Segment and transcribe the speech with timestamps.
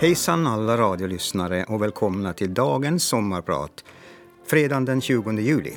[0.00, 3.84] Hejsan alla radiolyssnare och välkomna till dagens sommarprat,
[4.46, 5.72] fredagen den 20 juli.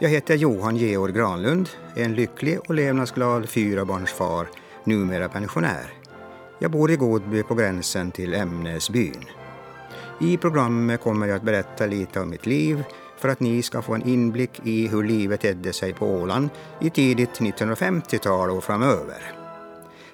[0.00, 4.48] Jag heter Johan Georg Granlund, en lycklig och levnadsglad fyrabarnsfar,
[4.84, 5.92] numera pensionär.
[6.58, 9.24] Jag bor i Godby på gränsen till Ämnesbyn.
[10.20, 12.84] I programmet kommer jag att berätta lite om mitt liv
[13.18, 16.48] för att ni ska få en inblick i hur livet tedde sig på Åland
[16.80, 19.32] i tidigt 1950-tal och framöver.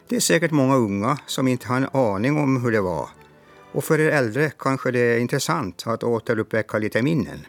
[0.08, 3.08] Det är säkert många unga som inte har en aning om hur det var
[3.72, 7.46] och för er äldre kanske det är intressant att återuppväcka lite minnen.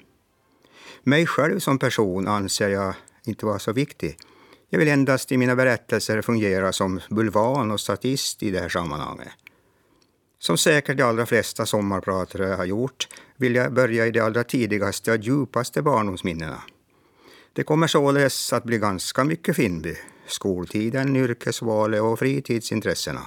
[1.03, 2.93] Mig själv som person anser jag
[3.25, 4.17] inte vara så viktig.
[4.69, 9.27] Jag vill endast i mina berättelser fungera som bulvan och statist i det här sammanhanget.
[10.39, 15.11] Som säkert de allra flesta sommarpratare har gjort vill jag börja i de allra tidigaste
[15.11, 16.61] och djupaste barndomsminnena.
[17.53, 19.95] Det kommer således att bli ganska mycket Finnby,
[20.27, 23.21] skoltiden, yrkesvalet och fritidsintressena.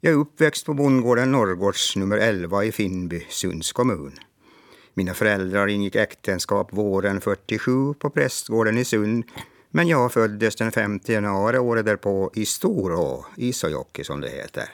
[0.00, 4.12] Jag är uppväxt på bondgården Norrgårds nummer 11 i Finnby, Sunds kommun.
[4.94, 9.24] Mina föräldrar ingick äktenskap våren 47 på prästgården i Sund
[9.70, 14.68] men jag föddes den 5 januari året därpå i Storå, Isojoki som det heter.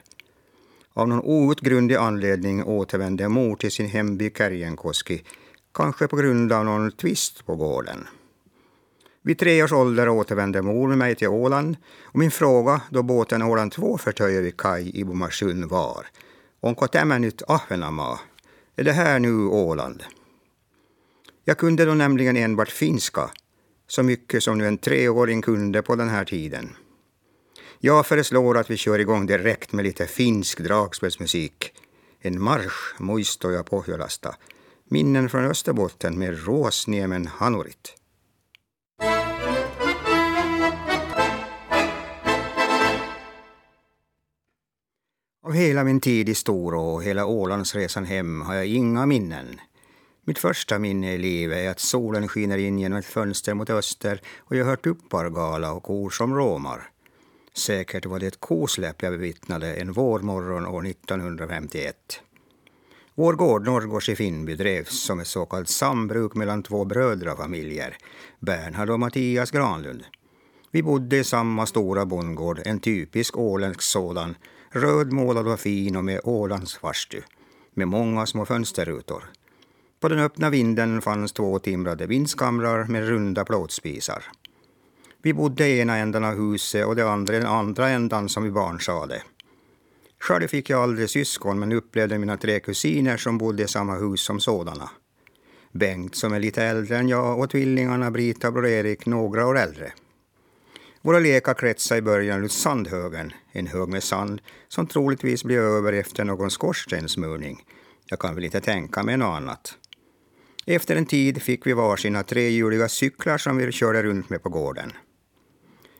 [0.92, 5.22] Av någon outgrundlig anledning återvände mor till sin hemby Kärjenkoski,
[5.74, 8.06] kanske på grund av någon tvist på gården.
[9.24, 13.42] Vid tre års ålder återvände mor med mig till Åland och min fråga då båten
[13.42, 16.06] Åland 2 förtöjde vid kaj i Bomarsund var
[16.60, 18.20] Onko tämä nyt Ahvenanmaa?
[18.76, 20.02] Är det här nu Åland?
[21.44, 23.30] Jag kunde då nämligen enbart finska,
[23.88, 26.76] så mycket som nu en treåring kunde på den här tiden.
[27.78, 31.72] Jag föreslår att vi kör igång direkt med lite finsk dragspelsmusik.
[32.20, 34.34] En marsch muistoja Pohjolasta.
[34.88, 38.01] Minnen från Österbotten med Råsniemen Hanurit.
[45.44, 49.60] Av hela min tid i Storå och hela Ålandsresan hem har jag inga minnen.
[50.24, 54.20] Mitt första minne i livet är att solen skiner in genom ett fönster mot öster
[54.38, 56.90] och jag hört uppargala och kor som råmar.
[57.54, 61.96] Säkert var det ett kosläpp jag bevittnade en vårmorgon år 1951.
[63.14, 67.96] Vår gård Norrgårds i Finnby drevs som ett så kallat sambruk mellan två brödrafamiljer,
[68.40, 70.04] Bernhard och Mattias Granlund.
[70.70, 74.34] Vi bodde i samma stora bondgård, en typisk åländsk sådan,
[74.72, 77.22] rödmålad och fin och med Ålands farstu,
[77.74, 79.24] med många små fönsterrutor.
[80.00, 84.24] På den öppna vinden fanns två timrade vindskamrar med runda plåtspisar.
[85.22, 88.44] Vi bodde i ena änden av huset och det andra i den andra ändan som
[88.44, 89.22] vi barn sade.
[90.20, 94.20] Själv fick jag aldrig syskon men upplevde mina tre kusiner som bodde i samma hus
[94.20, 94.90] som sådana.
[95.72, 99.92] Bengt som är lite äldre än jag och tvillingarna Brita och Erik några år äldre.
[101.02, 105.92] Våra lekar kretsade i början runt sandhögen, en hög med sand som troligtvis blir över
[105.92, 107.64] efter någon skorstensmurning.
[108.06, 109.74] Jag kan väl inte tänka mig något annat.
[110.66, 114.92] Efter en tid fick vi varsina trehjuliga cyklar som vi körde runt med på gården.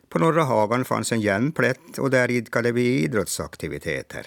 [0.09, 4.27] På Norra Hagan fanns en jämn plätt och där idkade vi idrottsaktiviteter.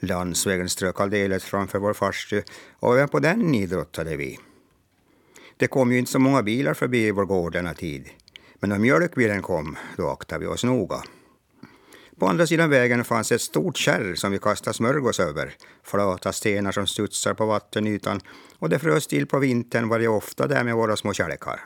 [0.00, 2.42] Landsvägen strök alldeles framför vår farstu
[2.78, 4.38] och även på den idrottade vi.
[5.56, 8.10] Det kom ju inte så många bilar förbi vår gård denna tid.
[8.60, 11.02] Men när mjölkbilen kom, då aktade vi oss noga.
[12.18, 15.54] På andra sidan vägen fanns ett stort kärr som vi kastade smörgås över.
[15.84, 18.20] Flata stenar som studsar på vattenytan
[18.58, 21.60] och det frös till på vintern var det ofta där med våra små kärlekar.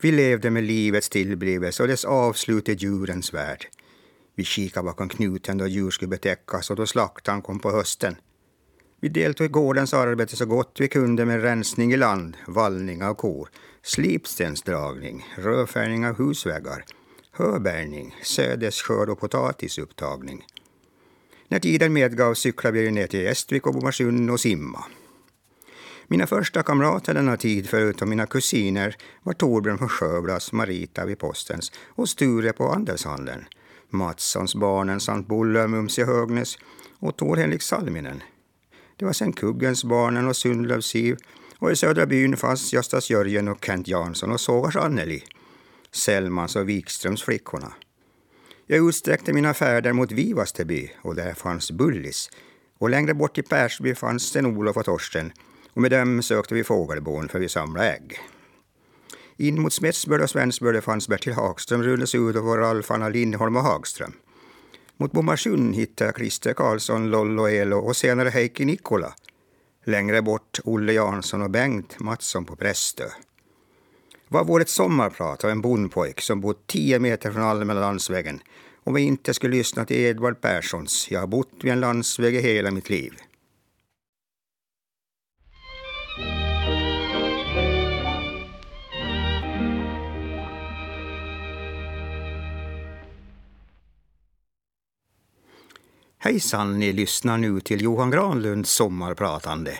[0.00, 3.66] Vi levde med livets tillblivelse och dess avslut i djurens värld.
[4.34, 8.16] Vi kikade bakom knuten då djur skulle betäckas och då slaktan kom på hösten.
[9.00, 13.14] Vi deltog i gårdens arbete så gott vi kunde med rensning i land, vallning av
[13.14, 13.48] kor,
[13.86, 16.84] slipstensdragning, rödfärgning av husväggar,
[17.32, 20.46] höbärgning, sädesskörd och potatisupptagning.
[21.48, 24.84] När tiden medgav cyklade vi ner till Gästvik och Bomarsund och simma.
[26.06, 31.72] Mina första kamrater denna tid, förutom mina kusiner, var Torbjörn från Sjöblas, Marita vid Postens
[31.88, 33.44] och Sture på Andelshandeln,
[33.90, 36.58] Matssons barnen samt Bolle Mums i Högnäs
[36.98, 38.22] och Tor-Henrik Salminen.
[38.96, 41.16] Det var sen Kuggens barnen och Sundlövs Siv
[41.66, 45.22] och i Södra byn fanns Göstas Jörgen och Kent Jansson och Sågars Anneli,
[45.90, 47.72] Sellmans och Wikströms flickorna.
[48.66, 52.30] Jag utsträckte mina färder mot Vivasteby och där fanns Bullis
[52.78, 55.32] och längre bort i Persby fanns Sten-Olof och Torsten
[55.72, 58.18] och med dem sökte vi fågelbon för vi samlade ägg.
[59.36, 63.62] In mot Smetsböle och Svensbörd fanns Bertil Hagström, Rune Sudov och Ralf Anna Lindholm och
[63.62, 64.12] Hagström.
[64.96, 69.14] Mot Bommarsund hittade jag Christer Karlsson, Lollo Elo och senare Heikki Nikola.
[69.88, 73.04] Längre bort Olle Jansson och Bengt Mattsson på Prästö.
[74.28, 78.40] Vad vore ett sommarprat av en bondpojk som bott tio meter från allmänna landsvägen
[78.84, 82.40] om vi inte skulle lyssna till Edvard Perssons Jag har bott vid en landsväg i
[82.40, 83.12] hela mitt liv.
[96.18, 99.78] Hejsan, ni lyssnar nu till Johan Granlunds sommarpratande.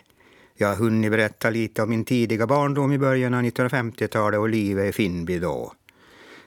[0.54, 4.88] Jag har hunnit berätta lite om min tidiga barndom i början av 1950-talet och livet
[4.88, 5.72] i Finnby då.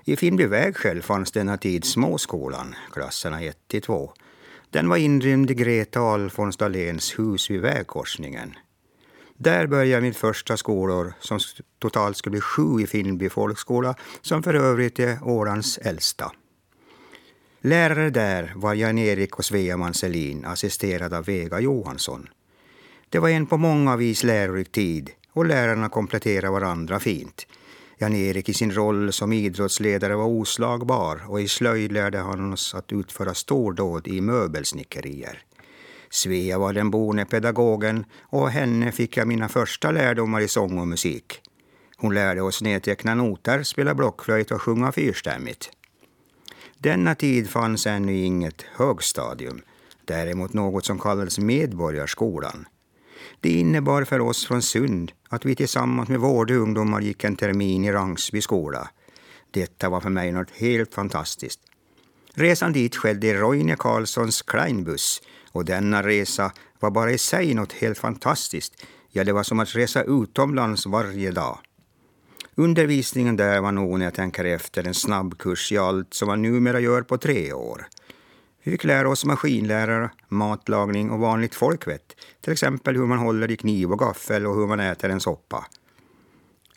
[0.04, 4.14] I Finnby vägskäl fanns denna tid småskolan, klasserna 1 till 2.
[4.70, 8.54] Den var inrymd i Greta Alfons Dahléns hus vid vägkorsningen.
[9.38, 11.40] Där började mitt första skolår, som
[11.80, 16.32] totalt skulle bli sju i Finnby folkskola, som för övrigt är Ålands äldsta.
[17.62, 22.30] Lärare där var Jan-Erik och Svea Manselin, assisterad av Vega Johansson.
[23.10, 27.48] Det var en på många vis lärorik tid och lärarna kompletterade varandra fint.
[27.98, 32.92] Jan-Erik i sin roll som idrottsledare var oslagbar och i slöjd lärde han oss att
[32.92, 35.44] utföra stordåd i möbelsnickerier.
[36.10, 40.80] Svea var den boende pedagogen och av henne fick jag mina första lärdomar i sång
[40.80, 41.42] och musik.
[41.98, 45.72] Hon lärde oss nedteckna noter, spela blockflöjt och sjunga fyrstämmigt.
[46.82, 49.62] Denna tid fanns ännu inget högstadium,
[50.06, 52.68] däremot något som kallades Medborgarskolan.
[53.40, 57.92] Det innebar för oss från Sund att vi tillsammans med vårdungdomar gick en termin i
[57.92, 58.90] Rangsby skola.
[59.52, 61.60] Detta var för mig något helt fantastiskt.
[62.34, 65.22] Resan dit skedde i Roine Karlssons Kleinbuss
[65.52, 68.86] och denna resa var bara i sig något helt fantastiskt.
[69.12, 71.60] Ja, det var som att resa utomlands varje dag.
[72.60, 76.80] Undervisningen där var nog, när jag tänker efter, en snabbkurs i allt som man numera
[76.80, 77.88] gör på tre år.
[78.64, 82.16] Vi fick lära oss maskinlärare, matlagning och vanligt folkvett.
[82.42, 85.66] Till exempel hur man håller i kniv och gaffel och hur man äter en soppa.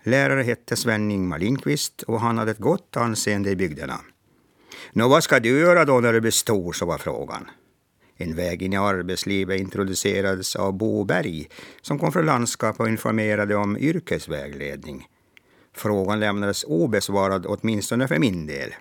[0.02, 4.00] Lärare hette Sven-Ingmar Lindqvist och han hade ett gott anseende i bygderna.
[4.92, 7.50] Nå, vad ska du göra då när du blir stor, så var frågan.
[8.16, 11.48] En väg in i arbetslivet introducerades av Bo Berg
[11.80, 15.06] som kom från landskap och informerade om yrkesvägledning.
[15.74, 18.74] Frågan lämnades obesvarad åtminstone för min del.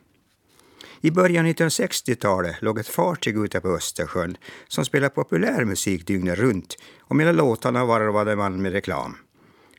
[1.01, 6.77] I början av 1960-talet låg ett fartyg ute på Östersjön som spelade populärmusik dygnet runt
[6.99, 9.17] och mellan låtarna varvade man med reklam.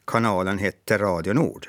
[0.07, 1.69] Kanalen hette Radio Nord.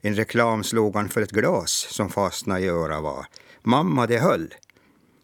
[0.00, 3.26] En reklamslogan för ett glas som fastnade i örat var
[3.62, 4.54] Mamma det höll.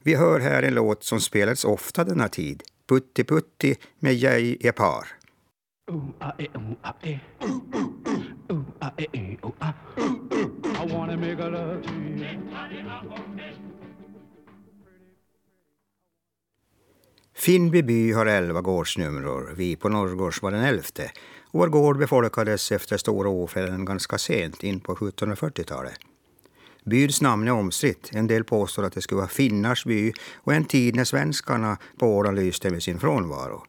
[0.03, 2.63] Vi hör här en låt som spelades ofta denna tid.
[2.89, 5.07] Putti Putti med Jay Epar.
[6.19, 6.47] Ah, eh,
[6.83, 7.19] ah, eh.
[11.55, 11.83] Är
[13.09, 13.51] par.
[17.41, 19.55] Finnby by har elva gårdsnummer.
[19.57, 21.11] Vi på Norrgårds var den elfte.
[21.53, 25.99] Vår gård befolkades efter stora Åfällen ganska sent, in på 1740-talet.
[26.85, 28.11] Byns namn är omstritt.
[28.13, 32.07] En del påstår att det skulle vara finnars by och en tid när svenskarna på
[32.07, 33.65] Åland lyste med sin frånvaro.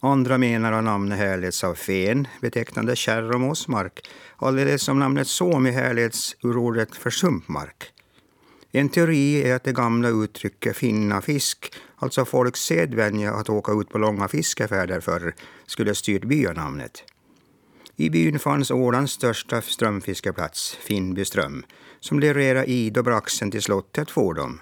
[0.00, 5.70] Andra menar att namnet härleds av fen, betecknande kärr och mossmark, alldeles som namnet Suomi
[5.70, 7.92] härleds ur ordet för sumpmark.
[8.72, 13.88] En teori är att det gamla uttrycket finna fisk, alltså folks sedvänja att åka ut
[13.88, 15.34] på långa fiskefärder förr,
[15.66, 17.04] skulle styrt byanamnet.
[17.96, 21.64] I byn fanns Ålands största strömfiskeplats, Finnbyström,
[22.00, 24.60] som levererade id och braxen till slottet fordom.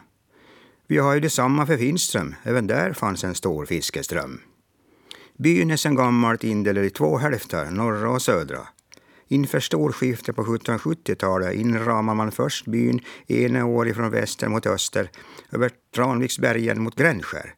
[0.86, 4.40] Vi har ju detsamma för Finström, även där fanns en stor fiskeström.
[5.38, 8.60] Byn är sedan gammalt indelad i två hälfter, norra och södra.
[9.28, 15.10] Inför storskiftet på 1770-talet inramar man först byn ena året från väster mot öster
[15.52, 17.54] över Tranviksbergen mot Gränskär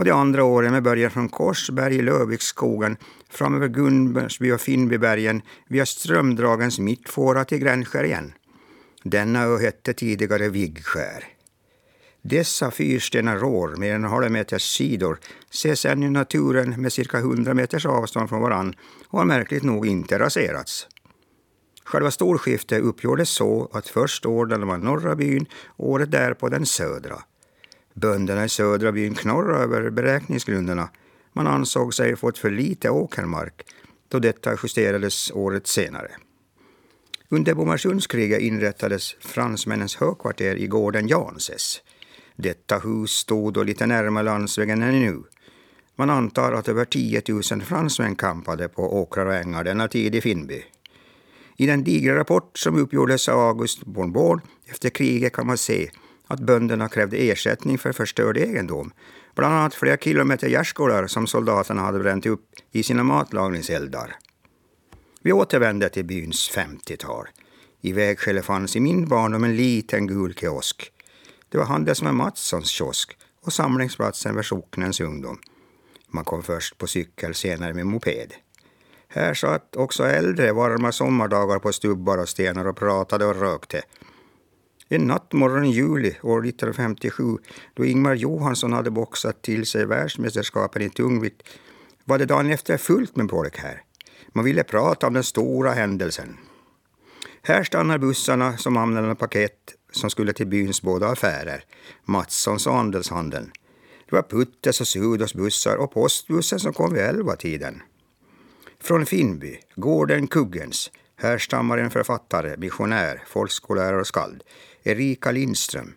[0.00, 2.96] och det andra året med början från Korsberg i Lövviksskogen,
[3.30, 3.68] fram över
[4.54, 8.32] och Finnbybergen via Strömdragens mittfåra till Gränskär igen.
[9.02, 11.24] Denna ö hette tidigare Viggskär.
[12.22, 15.18] Dessa fyrstenar rår med en halv meters sidor
[15.50, 18.74] ser sedan naturen med cirka 100 meters avstånd från varann
[19.08, 20.86] och har märkligt nog inte raserats.
[21.84, 27.22] Själva storskiftet uppgjordes så att först ordnade man norra byn och året därpå den södra.
[27.94, 30.88] Bönderna i södra byn knorrade över beräkningsgrunderna.
[31.32, 33.62] Man ansåg sig fått för lite åkermark
[34.08, 36.10] då detta justerades året senare.
[37.28, 41.82] Under Bomarsundskriget inrättades fransmännens högkvarter i gården Janses.
[42.36, 45.22] Detta hus stod då lite närmare landsvägen än nu.
[46.00, 50.20] Man antar att över 10 000 fransmän kampade på åkrar och ängar denna tid i
[50.20, 50.64] Finnby.
[51.56, 55.90] I den digra rapport som uppgjordes av August Bonbon efter kriget kan man se
[56.26, 58.92] att bönderna krävde ersättning för förstörd egendom.
[59.34, 64.16] Bland annat flera kilometer gärdsgårdar som soldaterna hade bränt upp i sina matlagningseldar.
[65.22, 67.28] Vi återvände till byns 50-tal.
[67.80, 70.92] I vägskälet fanns i min barndom en liten gul kiosk.
[71.48, 75.38] Det var handelsman Mattssons kiosk och samlingsplatsen för socknens ungdom.
[76.10, 78.34] Man kom först på cykel, senare med moped.
[79.08, 83.82] Här satt också äldre varma sommardagar på stubbar och stenar och pratade och rökte.
[84.88, 87.24] En nattmorgon i juli år 1957,
[87.74, 91.42] då Ingmar Johansson hade boxat till sig världsmästerskapen i tungvikt,
[92.04, 93.82] var det dagen efter fullt med folk här.
[94.28, 96.36] Man ville prata om den stora händelsen.
[97.42, 101.64] Här stannar bussarna som anlända paket som skulle till byns båda affärer,
[102.04, 103.52] Matssons och Andelshandeln.
[104.10, 107.82] Det var Puttes och Sudos bussar och postbussen som kom vid elva-tiden.
[108.80, 114.42] Från Finnby, gården Kuggens, härstammar en författare, missionär, folkskollärare och skald,
[114.82, 115.92] Erika Lindström.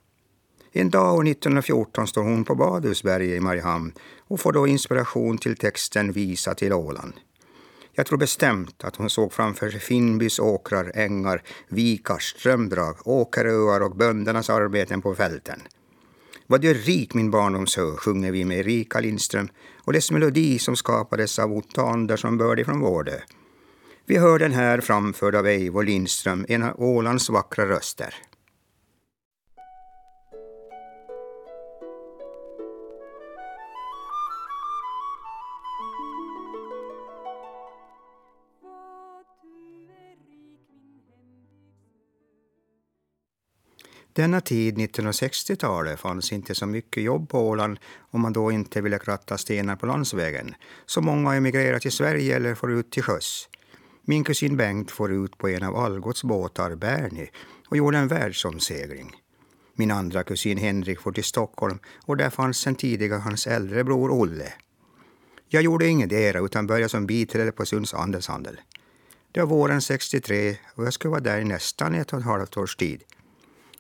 [0.72, 3.94] En dag år 1914 står hon på Badhusberget i Mariehamn
[4.28, 7.14] och får då inspiration till texten Visa till Åland.
[7.94, 13.96] Jag tror bestämt att hon såg framför sig Finnbys åkrar, ängar, vikar, strömdrag, åkeröar och
[13.96, 15.62] böndernas arbeten på fälten.
[16.48, 21.40] Vad du rik min barndomshö sjunger vi med Erika Lindström och dess melodi som skapades
[21.40, 23.20] av Otto Andersson Bördig från Vårdö.
[24.06, 28.16] Vi hör den här framförd av Eivor Lindström, en av Ålands vackra röster.
[44.14, 47.80] Denna tid, 1960-talet, fanns inte så mycket jobb på Åland
[48.12, 50.56] om man då inte ville kratta stenar på landsvägen.
[50.86, 53.50] Så många emigrerar till Sverige eller får ut till sjöss.
[54.06, 57.28] Min kusin Bengt får ut på en av Algots båtar, Berny,
[57.70, 59.12] och gjorde en världsomsegling.
[59.76, 64.12] Min andra kusin Henrik får till Stockholm och där fanns sen tidigare hans äldre bror
[64.12, 64.54] Olle.
[65.48, 68.62] Jag gjorde ingetdera utan började som biträde på Sunds Andelshandel.
[69.32, 72.58] Det var våren 63 och jag skulle vara där i nästan ett och ett halvt
[72.58, 73.04] års tid.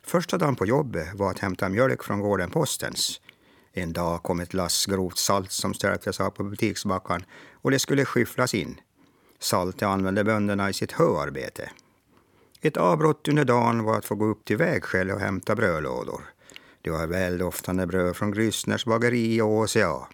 [0.05, 3.21] Första dagen på jobbet var att hämta mjölk från gården Postens.
[3.73, 8.05] En dag kom ett lass grovt salt som ställdes av på butiksbackaren och det skulle
[8.05, 8.79] skyfflas in.
[9.39, 11.69] Saltet använde bönderna i sitt höarbete.
[12.61, 16.21] Ett avbrott under dagen var att få gå upp till vägskäl och hämta brödlådor.
[16.81, 20.07] Det var väldoftande bröd från Grysners bageri och OCA.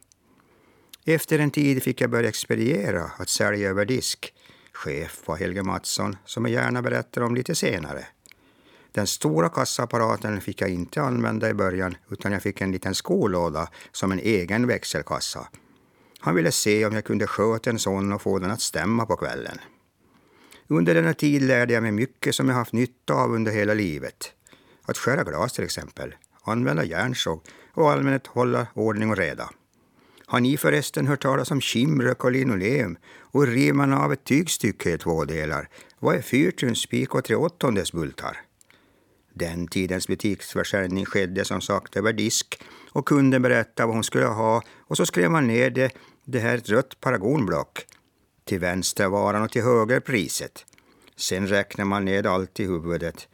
[1.06, 4.34] Efter en tid fick jag börja expediera, att sälja över disk.
[4.74, 8.06] Chef var Helge Mattsson, som jag gärna berättar om lite senare.
[8.92, 13.70] Den stora kassaapparaten fick jag inte använda i början utan jag fick en liten skolåda
[13.92, 15.48] som en egen växelkassa.
[16.20, 19.16] Han ville se om jag kunde sköta en sån och få den att stämma på
[19.16, 19.58] kvällen.
[20.68, 24.32] Under denna tid lärde jag mig mycket som jag haft nytta av under hela livet.
[24.86, 27.42] Att skära glas till exempel, använda järnsåg
[27.74, 29.50] och allmänt hålla ordning och reda.
[30.26, 34.92] Har ni förresten hört talas om kimrök och linoleum och river man av ett tygstycke
[34.92, 35.70] i två delar?
[36.00, 38.49] Vad är fyrtumspik och tre åttondes bultar?
[39.34, 44.64] Den tidens butiksförsäljning skedde som sagt över disk och kunden berättade vad hon skulle ha
[44.80, 45.92] och så skrev man ner det,
[46.26, 47.86] det här ett rött paragonblock.
[48.46, 50.66] Till vänster varan och till höger priset.
[51.16, 53.28] Sen räknar man ned allt i huvudet.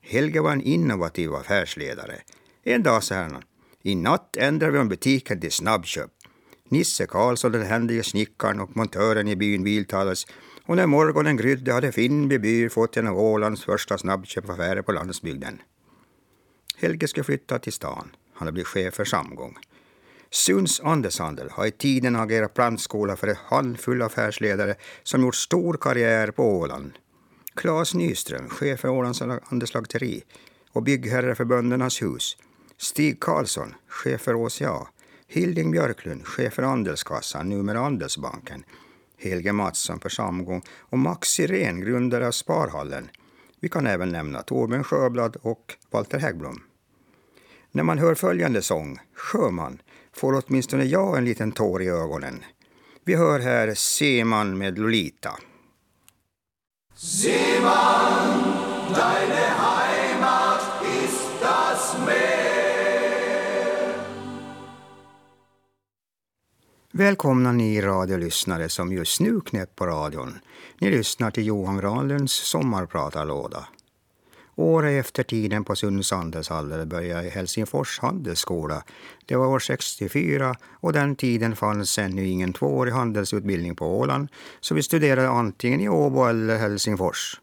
[0.00, 2.18] Helge var en innovativ affärsledare.
[2.64, 3.42] En dag sa han,
[3.82, 6.10] i natt ändrar vi om butiken till snabbköp.
[6.68, 10.26] Nisse Karlsson, den händige snickaren och montören i byn biltalades
[10.70, 15.62] och när morgonen grydde hade Finnby by fått en av Ålands första snabbköpaffärer på landsbygden.
[16.76, 18.16] Helge skulle flytta till stan.
[18.32, 19.56] Han hade blivit chef för Samgång.
[20.30, 26.30] Sunds Andelshandel har i tiden agerat plantskola för en handfull affärsledare som gjort stor karriär
[26.30, 26.92] på Åland.
[27.54, 30.22] Claes Nyström, chef för Ålands Andelslakteri
[30.72, 32.36] och byggherre för Böndernas hus.
[32.76, 34.88] Stig Karlsson, chef för OCA.
[35.26, 38.64] Hilding Björklund, chef för Andelskassan, numera Andelsbanken.
[39.20, 43.08] Helge Mattsson för Samgång och Max Sirén, grundare av Sparhallen.
[43.60, 46.60] Vi kan även nämna Torbjörn Sjöblad och Walter Häggblom.
[47.72, 52.44] När man hör följande sång, Sjöman, får åtminstone jag en liten tår i ögonen.
[53.04, 55.32] Vi hör här Seman med Lolita.
[56.94, 58.39] Seman,
[66.92, 70.38] Välkomna ni radiolyssnare som just nu knäpp på radion.
[70.78, 73.68] Ni lyssnar till Johan Granlunds sommarpratarlåda.
[74.56, 78.82] Året efter tiden på Sunds handelshall började i Helsingfors handelsskola.
[79.26, 84.28] Det var år 64 och den tiden fanns ännu ingen tvåårig handelsutbildning på Åland
[84.60, 87.40] så vi studerade antingen i Åbo eller Helsingfors.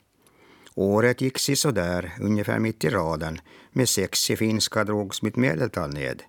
[0.75, 3.41] Året gick sisådär, ungefär mitt i raden.
[3.71, 6.23] Med sex i finska drogs mitt medeltal ned.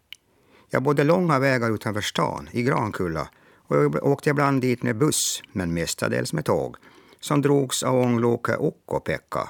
[0.71, 3.29] Jag bodde långa vägar utanför stan, i Grankulla
[3.69, 6.77] och jag åkte ibland dit med buss, men mestadels med tåg,
[7.21, 9.49] som drogs av ångloket Okko-Pekka.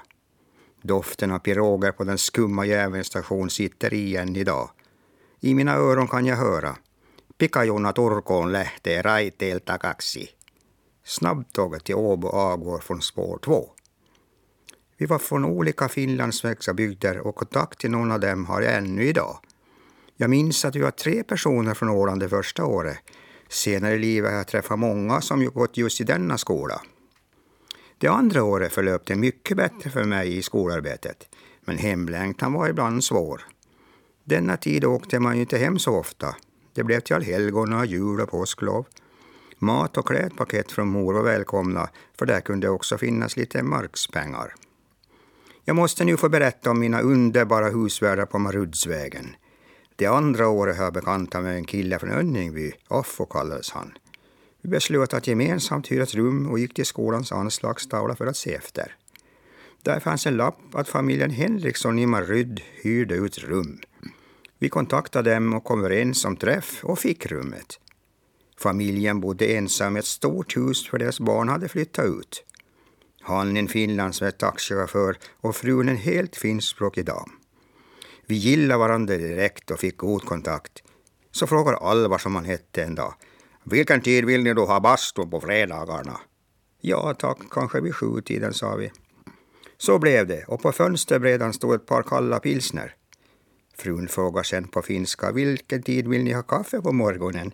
[0.83, 4.71] Doften av piroger på den skumma järnvägsstation sitter i än idag.
[5.41, 6.77] I mina öron kan jag höra
[7.39, 10.29] Pikajuna Turkoon lähtee raiteilta kaksi.
[11.05, 13.71] Snabbtåget till Åbo avgår från spår 2.
[14.97, 19.05] Vi var från olika finlandssvenska bygder och kontakt till någon av dem har jag ännu
[19.05, 19.39] idag.
[20.21, 22.99] Jag minns att vi var tre personer från Åland det första året.
[23.49, 26.81] Senare i livet har jag träffat många som gått just i denna skola.
[27.99, 31.29] Det andra året förlöpte mycket bättre för mig i skolarbetet,
[31.65, 33.43] men hemlängtan var ibland svår.
[34.25, 36.37] Denna tid åkte man ju inte hem så ofta.
[36.75, 38.87] Det blev till allhelgona, jul och påsklov.
[39.59, 44.55] Mat och klädpaket från mor var välkomna, för där kunde också finnas lite markspengar.
[45.65, 49.37] Jag måste nu få berätta om mina underbara husvärdar på Marudsvägen.
[49.99, 53.93] Det andra året har jag bekantat med en kille från Önningby, Affo kallades han.
[54.63, 58.55] Vi beslöt att gemensamt hyra ett rum och gick till skolans anslagstavla för att se
[58.55, 58.97] efter.
[59.83, 63.79] Där fanns en lapp att familjen Henriksson i Maryd hyrde ut rum.
[64.59, 67.81] Vi kontaktade dem och kom överens om träff och fick rummet.
[68.59, 72.45] Familjen bodde ensam i ett stort hus för deras barn hade flyttat ut.
[73.21, 77.38] Han en finlandssvensk taxichaufför och frun en helt finskspråkig dam.
[78.29, 80.83] Vi gillade varandra direkt och fick god kontakt.
[81.31, 83.15] Så frågar Alvar, som han hette en dag,
[83.65, 86.21] vilken tid vill ni då ha bastu på fredagarna?
[86.81, 88.93] Ja tack, kanske vid sjutiden, sa vi.
[89.79, 92.95] Så blev det, och på fönsterbrädan stod ett par kalla pilsner.
[93.79, 97.53] Frun frågar sen på finska, vilken tid vill ni ha kaffe på morgonen?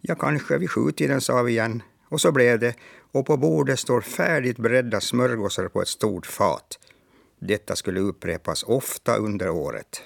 [0.00, 1.82] Ja, kanske vid sjutiden, sa vi igen.
[2.08, 2.74] Och så blev det,
[3.12, 6.78] och på bordet står färdigt beredda smörgåsar på ett stort fat.
[7.42, 10.02] Detta skulle upprepas ofta under året.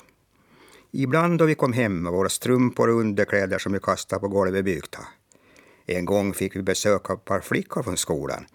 [0.90, 4.64] Ibland då vi kom hem med våra strumpor och underkläder som vi kastade på golvet
[4.64, 5.06] byggda.
[5.86, 8.46] En gång fick vi besök av ett par flickor från skolan.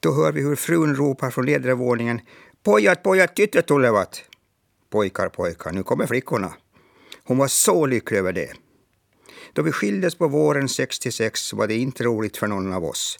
[0.00, 2.20] Då hör vi hur frun ropar från nedre våningen
[2.62, 4.22] Pojat, pojat, tyttetullevat!
[4.90, 6.54] Pojkar, pojkar, nu kommer flickorna.
[7.24, 8.52] Hon var så lycklig över det.
[9.52, 13.18] Då vi skildes på våren 66 var det inte roligt för någon av oss.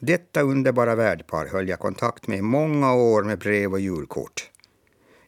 [0.00, 4.50] Detta underbara värdpar höll jag kontakt med i många år med brev och julkort.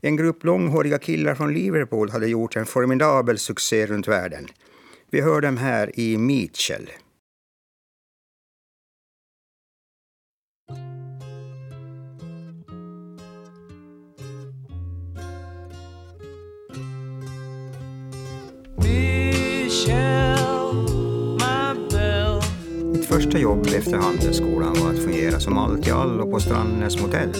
[0.00, 4.46] En grupp långhåriga killar från Liverpool hade gjort en formidabel succé runt världen.
[5.10, 6.90] Vi hör dem här i Mitchell.
[23.30, 27.32] Första jobb efter Handelsskolan var att fungera som allt i allo på Strandnäs motell.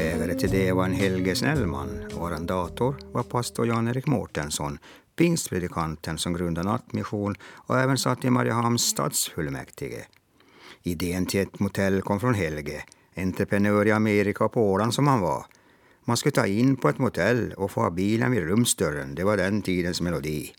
[0.00, 4.78] Ägare till det var en Helge Snellman och arrendator var pastor Jan-Erik Mårtensson,
[5.16, 10.06] pingstpredikanten som grundade Nattmission och även satt i Mariehamns stadsfullmäktige.
[10.82, 12.84] Idén till ett motell kom från Helge,
[13.16, 15.46] entreprenör i Amerika och på Åland som han var.
[16.04, 19.36] Man skulle ta in på ett motell och få ha bilen vid rumsdörren, det var
[19.36, 20.52] den tidens melodi.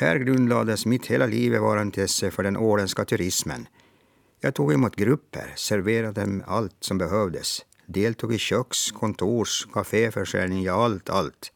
[0.00, 3.68] Här grundlades mitt hela liv vara intresse för den åländska turismen.
[4.40, 7.60] Jag tog emot grupper, serverade dem allt som behövdes.
[7.86, 11.52] Deltog i köks-, kontors-, kaféförsäljning, ja allt, allt.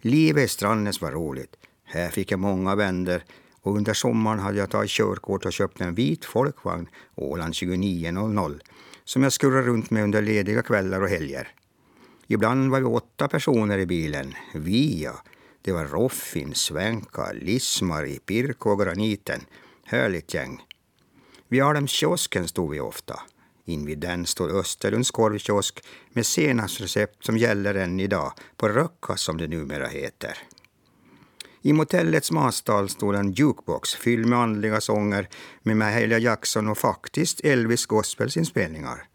[0.00, 1.56] Livet i Strandnäs var roligt.
[1.84, 3.24] Här fick jag många vänner
[3.60, 8.58] och under sommaren hade jag tagit körkort och köpt en vit folkvagn, Åland 2900,
[9.04, 11.48] som jag skurrade runt med under lediga kvällar och helger.
[12.26, 14.34] Ibland var vi åtta personer i bilen.
[14.54, 15.22] Vi, ja.
[15.64, 19.40] Det var Roffin, Svenka, Lismari, Pirko och Graniten.
[19.84, 20.62] Härligt gäng.
[21.48, 23.20] Vid Alemskiosken stod vi ofta.
[23.64, 29.46] Invid den stod Österlunds korvkiosk med senapsrecept som gäller än idag, på Röcka som det
[29.46, 30.38] numera heter.
[31.62, 35.28] I motellets matsal stod en jukebox fylld med andliga sånger
[35.62, 39.08] med Mahalia Jackson och faktiskt Elvis Gospels-inspelningar.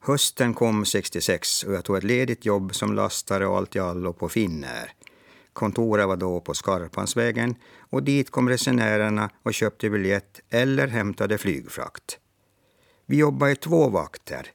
[0.00, 4.12] Hösten kom 66 och jag tog ett ledigt jobb som lastare och allt i allo
[4.12, 4.94] på Finnair.
[5.54, 7.54] Kontoret var då på Skarpansvägen
[7.90, 12.18] och dit kom resenärerna och köpte biljett eller hämtade flygfrakt.
[13.06, 14.50] Vi jobbade i två vakter.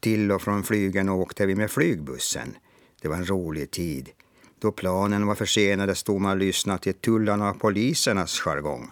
[0.00, 2.56] Till och från flygen åkte vi med flygbussen.
[3.02, 4.10] Det var en rolig tid.
[4.58, 8.90] Då planen var försenade stod man och lyssnade till tullarna och polisernas jargong.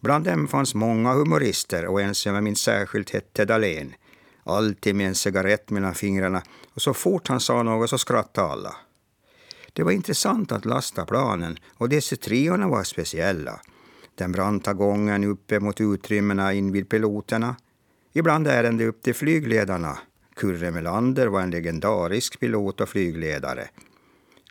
[0.00, 3.94] Bland dem fanns många humorister och en som jag minns särskilt hette Dahlén.
[4.44, 6.42] Alltid med en cigarett mellan fingrarna
[6.74, 8.76] och så fort han sa något så skrattade alla.
[9.72, 13.60] Det var intressant att lasta planen och DC-triorna var speciella.
[14.14, 17.56] Den branta gången uppe mot utrymmena invid piloterna.
[18.12, 19.98] Ibland ärende upp till flygledarna.
[20.36, 23.68] Kurre Melander var en legendarisk pilot och flygledare.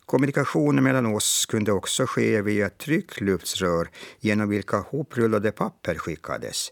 [0.06, 6.72] Kommunikationen mellan oss kunde också ske via tryckluftsrör genom vilka hoprullade papper skickades.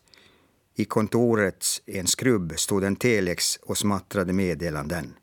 [0.76, 5.14] I kontorets en skrubb stod en telex och smattrade meddelanden.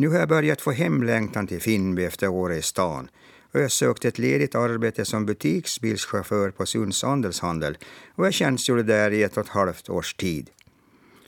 [0.00, 3.08] Nu har jag börjat få hemlängtan till Finnby efter året i stan
[3.52, 7.78] och jag sökte ett ledigt arbete som butiksbilschaufför på Sunds Andelshandel
[8.14, 10.50] och jag tjänstgjorde där i ett och ett halvt års tid.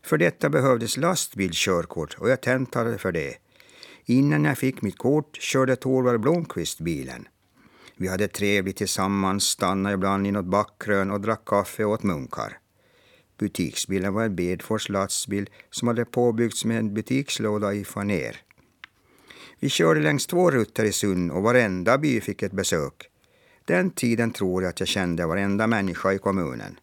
[0.02, 3.34] För detta behövdes lastbilskörkort och jag tentade för det.
[4.04, 7.28] Innan jag fick mitt kort körde Torvald Blomqvist bilen.
[7.96, 12.58] Vi hade trevligt tillsammans, stannade ibland i något backkrön och drack kaffe åt munkar.
[13.38, 18.42] Butiksbilen var en Bedfors lastbil som hade påbyggts med en butikslåda i faner.
[19.62, 22.94] Vi körde längs två rutter i Sund och varenda by fick ett besök.
[23.64, 26.78] Den tiden tror jag att jag kände varenda människa i kommunen.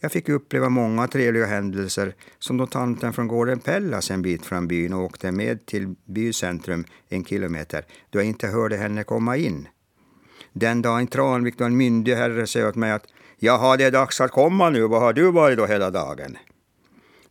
[0.00, 4.68] Jag fick uppleva många trevliga händelser som då tanten från gården Pellas en bit från
[4.68, 9.68] byn och åkte med till bycentrum en kilometer då jag inte hörde henne komma in.
[10.52, 13.06] Den dagen Tranvik då en myndig herre säger åt mig att
[13.38, 16.36] Jaha, det är dags att komma nu, vad har du varit då hela dagen?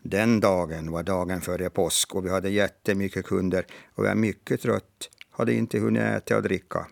[0.04, 4.62] Den dagen var dagen före påsk och vi hade jättemycket kunder och jag är mycket
[4.62, 6.88] trött, hade inte hunnit äta och dricka.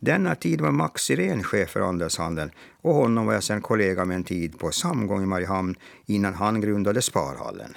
[0.00, 2.50] Denna tid var Max Irén chef för Andelshandeln
[2.82, 5.74] och honom var jag sedan kollega med en tid på Samgång i Mariehamn
[6.06, 7.76] innan han grundade Sparhallen.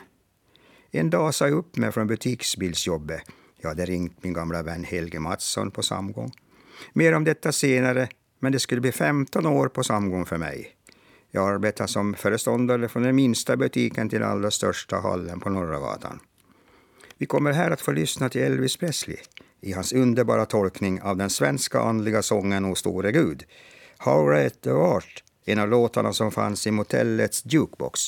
[0.92, 3.22] En dag sa jag upp mig från butiksbilsjobbet.
[3.62, 6.32] Jag hade ringt min gamla vän Helge Mattsson på Samgång.
[6.94, 8.08] Mer om detta senare,
[8.40, 10.76] men det skulle bli 15 år på Samgång för mig.
[11.36, 15.80] Jag arbetar som föreståndare från den minsta butiken till den allra största hallen på Norra
[15.80, 16.20] gatan.
[17.18, 19.18] Vi kommer här att få lyssna till Elvis Presley
[19.62, 23.44] i hans underbara tolkning av den svenska andliga sången O store Gud.
[23.98, 28.00] How right the Art, en av låtarna som fanns i motellets jukebox.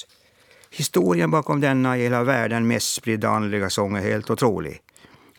[0.71, 4.81] Historien bakom denna i hela världen mest spridda andliga sång är helt otrolig.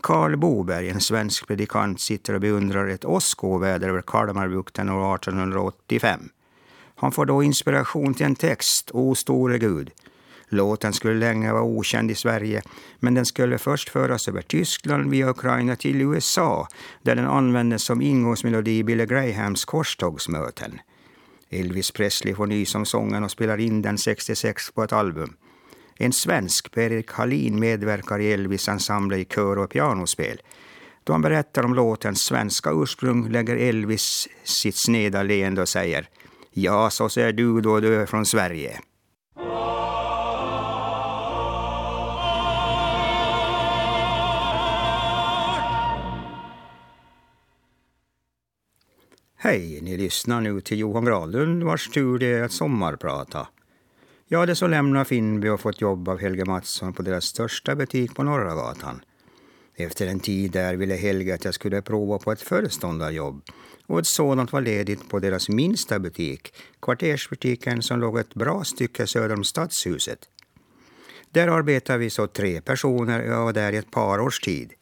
[0.00, 6.28] Karl Boberg, en svensk predikant, sitter och beundrar ett åskoväder över Kalmarbukten år 1885.
[6.96, 9.90] Han får då inspiration till en text, O store Gud.
[10.48, 12.62] Låten skulle länge vara okänd i Sverige,
[12.98, 16.68] men den skulle först föras över Tyskland via Ukraina till USA,
[17.02, 20.80] där den användes som ingångsmelodi i Billy Grahams korstågsmöten.
[21.50, 25.36] Elvis Presley får nys om sången och spelar in den 66 på ett album.
[25.98, 30.40] En svensk, Per-Erik Hallin, medverkar i Elvis ensemble i kör och pianospel.
[31.04, 36.08] Då han berättar om låtens svenska ursprung lägger Elvis sitt sneda leende och säger
[36.58, 38.80] Ja, så ser du då du är från Sverige.
[49.36, 53.48] Hej, ni lyssnar nu till Johan Granlund vars tur det är att sommarprata.
[54.26, 58.14] Jag hade så lämnat Finnby och fått jobb av Helge Mattsson på deras största butik
[58.14, 59.00] på Norra gatan.
[59.74, 63.42] Efter en tid där ville Helge att jag skulle prova på ett föreståndarjobb
[63.86, 69.06] och ett sådant var ledigt på deras minsta butik, kvartersbutiken som låg ett bra stycke
[69.06, 70.18] söder om Stadshuset.
[71.30, 74.72] Där arbetade vi så tre personer och jag var där i ett par års tid.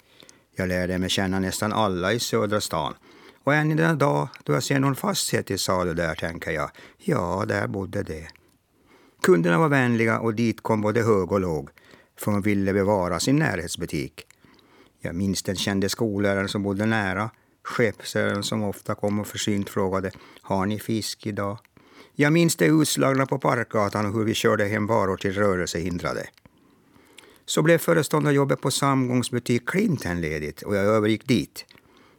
[0.57, 2.95] Jag lärde mig känna nästan alla i södra stan
[3.45, 6.71] och än i den dag då jag ser någon fastighet i salu där tänker jag,
[6.99, 8.29] ja, där bodde det.
[9.23, 11.71] Kunderna var vänliga och dit kom både hög och låg,
[12.19, 14.27] för de ville bevara sin närhetsbutik.
[15.01, 17.31] Jag minns den kände skolläraren som bodde nära,
[17.65, 20.11] skeppsherren som ofta kom och försynt frågade
[20.43, 21.59] ”Har ni fisk idag?”
[22.17, 26.29] Jag minns det utslagna på Parkgatan och hur vi körde hem varor till rörelsehindrade.
[27.47, 31.65] Så blev föreståndarjobbet på Samgångsbutik Clinton ledigt och jag övergick dit.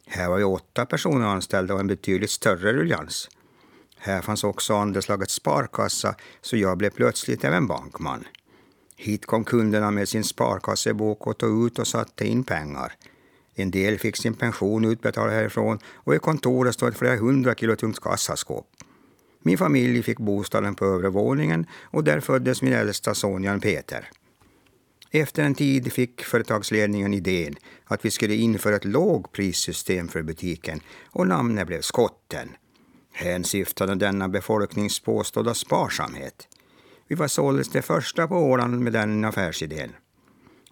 [0.07, 3.29] Här var ju åtta personer anställda och en betydligt större ruljans.
[3.97, 8.23] Här fanns också andelslagets sparkassa, så jag blev plötsligt även bankman.
[8.95, 12.93] Hit kom kunderna med sin sparkassebok och tog ut och satte in pengar.
[13.55, 17.75] En del fick sin pension utbetald härifrån och i kontoret stod ett flera hundra kilo
[17.75, 18.67] tungt kassaskåp.
[19.43, 24.09] Min familj fick bostaden på övre våningen och där föddes min äldsta son Jan Peter.
[25.11, 31.27] Efter en tid fick företagsledningen idén att vi skulle införa ett lågprissystem för butiken och
[31.27, 32.49] namnet blev Skotten.
[33.11, 36.47] Hänsyftade denna befolknings påstådda sparsamhet.
[37.07, 39.91] Vi var således de första på Åland med den affärsidén.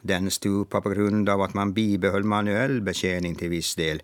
[0.06, 4.02] Den stupade på grund av att man bibehöll manuell betjäning till viss del,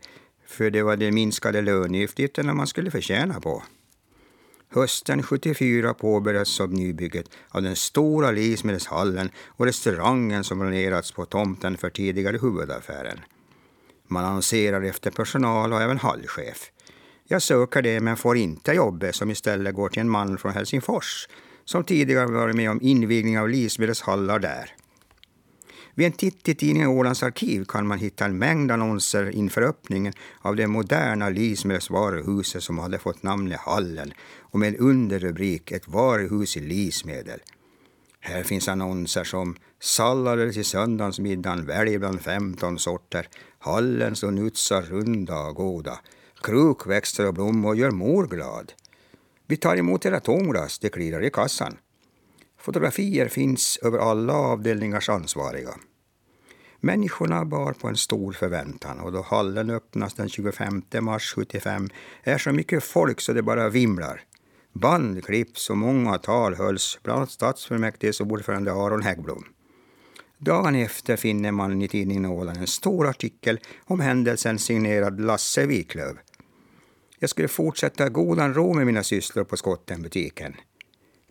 [0.47, 3.63] för det var de minskade löneutgifterna man skulle förtjäna på.
[4.69, 11.77] Hösten 74 påbörjades så nybygget av den stora livsmedelshallen och restaurangen som planerats på tomten
[11.77, 13.19] för tidigare huvudaffären.
[14.07, 16.71] Man annonserar efter personal och även hallchef.
[17.23, 21.27] Jag söker det men får inte jobbet som istället går till en man från Helsingfors
[21.65, 24.75] som tidigare varit med om invigning av livsmedelshallar där.
[25.99, 30.13] Vid en titt i tidningen Ålands arkiv kan man hitta en mängd annonser inför öppningen
[30.41, 36.59] av det moderna livsmedelsvaruhuset som hade fått namnet Hallen och med underrubrik Ett varuhus i
[36.59, 37.39] Lismedel.
[38.19, 43.27] Här finns annonser som sallader till söndagsmiddagen, välj bland 15 sorter,
[43.59, 45.99] hallens och nutsar runda och goda,
[46.43, 48.73] krukväxter och blommor gör mor glad.
[49.47, 51.77] Vi tar emot era tomglas, det klirrar i kassan.
[52.59, 55.75] Fotografier finns över alla avdelningars ansvariga.
[56.81, 61.89] Människorna bar på en stor förväntan och då hallen öppnas den 25 mars 75
[62.23, 64.23] är så mycket folk så det bara vimlar.
[64.73, 69.43] Band klipps och många tal hölls, bland annat stadsfullmäktiges ordförande Aron Häggblom.
[70.37, 76.17] Dagen efter finner man i tidningen Åland en stor artikel om händelsen signerad Lasse Wiklöv.
[77.19, 80.55] Jag skulle fortsätta godan ro med mina sysslor på Skottenbutiken.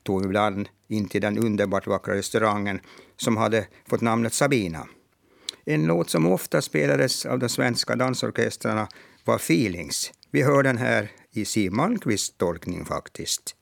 [0.03, 2.81] Tog ibland in till den underbart vackra restaurangen
[3.17, 4.87] som hade fått namnet Sabina.
[5.71, 8.89] En låt som ofta spelades av de svenska dansorkestrarna
[9.25, 10.13] var Feelings.
[10.31, 13.55] Vi hör den här i Siw Malmkvists tolkning faktiskt.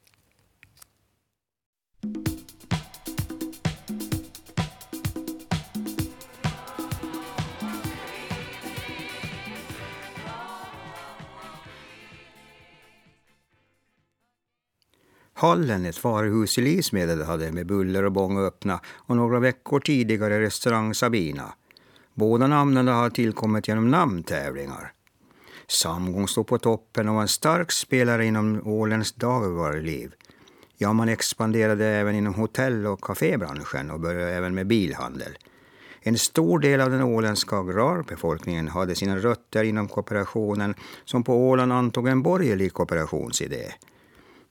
[15.33, 20.41] Hallen, ett varuhus i Lismedel hade med buller och bång öppna och några veckor tidigare
[20.41, 21.55] restaurang Sabina.
[22.19, 24.93] Båda namnen har tillkommit genom namntävlingar.
[25.67, 30.13] Samgång stod på toppen och var en stark spelare inom Ålens dagligvaruliv.
[30.77, 35.39] Ja, man expanderade även inom hotell och kafébranschen och började även med bilhandel.
[36.01, 40.75] En stor del av den åländska agrarbefolkningen hade sina rötter inom kooperationen
[41.05, 43.73] som på Åland antog en borgerlig kooperationsidé.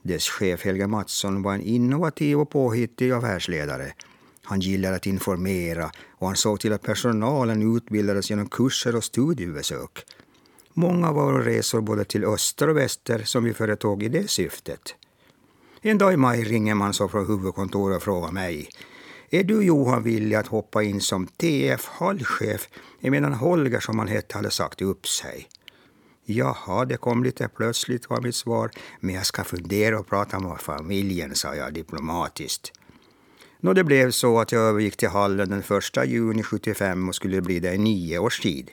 [0.02, 3.94] Dess chef Helge Mattsson var en innovativ och påhittig affärsledare.
[4.46, 10.00] Han gillade att informera och han såg till att personalen utbildades genom kurser och studiebesök.
[10.74, 14.96] Många var resor både till öster och väster som vi företog i det syftet.
[15.82, 18.70] En dag i maj ringer man så från huvudkontoret och frågar mig
[19.30, 22.70] är du Johan villig att hoppa in som TF hallchef
[23.02, 25.48] emedan Holger, som han hette, hade sagt upp sig?
[26.26, 30.60] Jaha, det kom lite plötsligt var mitt svar, men jag ska fundera och prata med
[30.60, 32.72] familjen, sa jag diplomatiskt.
[33.66, 37.42] Nå, det blev så att jag övergick till hallen den 1 juni 75 och skulle
[37.42, 38.72] bli där i nio års tid.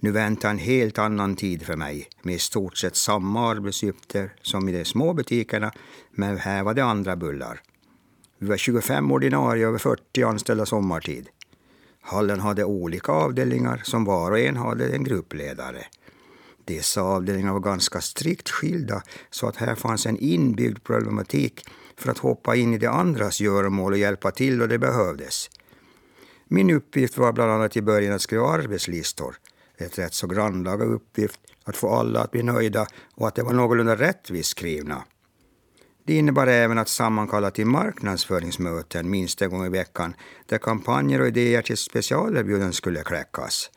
[0.00, 4.68] Nu väntar en helt annan tid för mig med i stort sett samma arbetsuppgifter som
[4.68, 5.72] i de små butikerna,
[6.10, 7.60] men här var det andra bullar.
[8.38, 11.28] Vi var 25 ordinarie och över 40 anställda sommartid.
[12.00, 15.84] Hallen hade olika avdelningar som var och en hade en gruppledare.
[16.64, 21.64] Dessa avdelningar var ganska strikt skilda så att här fanns en inbyggd problematik
[21.98, 25.50] för att hoppa in i de andras göromål och hjälpa till då det behövdes.
[26.48, 29.36] Min uppgift var bland annat i början att skriva arbetslistor.
[29.78, 33.52] Ett rätt så grannlaga uppgift att få alla att bli nöjda och att det var
[33.52, 35.04] någorlunda rättvist skrivna.
[36.06, 40.14] Det innebar även att sammankalla till marknadsföringsmöten minst en gång i veckan
[40.46, 43.70] där kampanjer och idéer till specialerbjudanden skulle kläckas.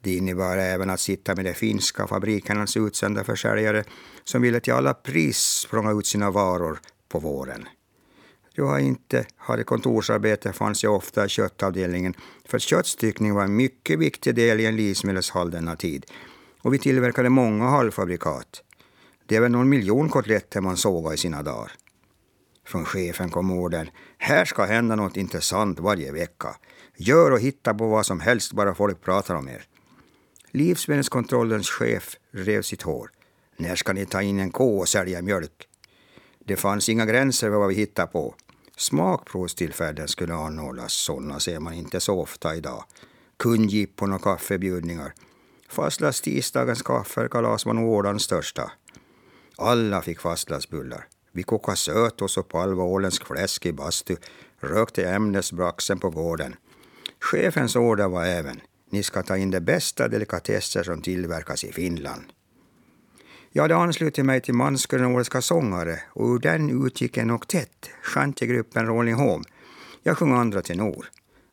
[0.00, 3.84] Det innebar även att sitta med de finska fabrikernas utsända försäljare
[4.24, 6.78] som ville till alla pris språnga ut sina varor
[7.08, 7.68] på våren.
[8.54, 12.14] Då jag inte hade kontorsarbete fanns jag ofta i köttavdelningen
[12.44, 16.06] för köttstyckning var en mycket viktig del i en livsmedelshall denna tid.
[16.62, 18.62] Och vi tillverkade många halvfabrikat.
[19.26, 21.72] Det är väl någon miljon kotletter man sågade i sina dagar.
[22.66, 23.90] Från chefen kom orden.
[24.18, 26.56] Här ska hända något intressant varje vecka.
[26.96, 29.64] Gör och hitta på vad som helst bara folk pratar om er.
[30.50, 33.10] Livsmedelskontrollens chef rev sitt hår.
[33.56, 35.68] När ska ni ta in en ko och sälja mjölk?
[36.46, 38.34] Det fanns inga gränser för vad vi hittade på.
[38.76, 40.92] Smakprovstillfällen skulle anordnas.
[40.92, 42.84] Sådana ser man inte så ofta idag.
[43.36, 45.14] Kundjippon och kaffebjudningar.
[45.68, 48.72] Fastlass tisdagens kaffekalas var nog Ålands största.
[49.58, 51.06] Alla fick fastlagsbullar.
[51.32, 54.16] Vi kokade sötos och palva fläsk i bastu,
[54.60, 56.56] rökte ämnesbraxen på gården.
[57.20, 62.22] Chefens order var även ni ska ta in de bästa delikatesser som tillverkas i Finland.
[63.56, 69.14] Jag hade anslutit mig till Manskören sångare och ur den utgick en oktett, shantigruppen Rolling
[69.14, 69.44] Home.
[70.02, 71.06] Jag sjöng andra tenor.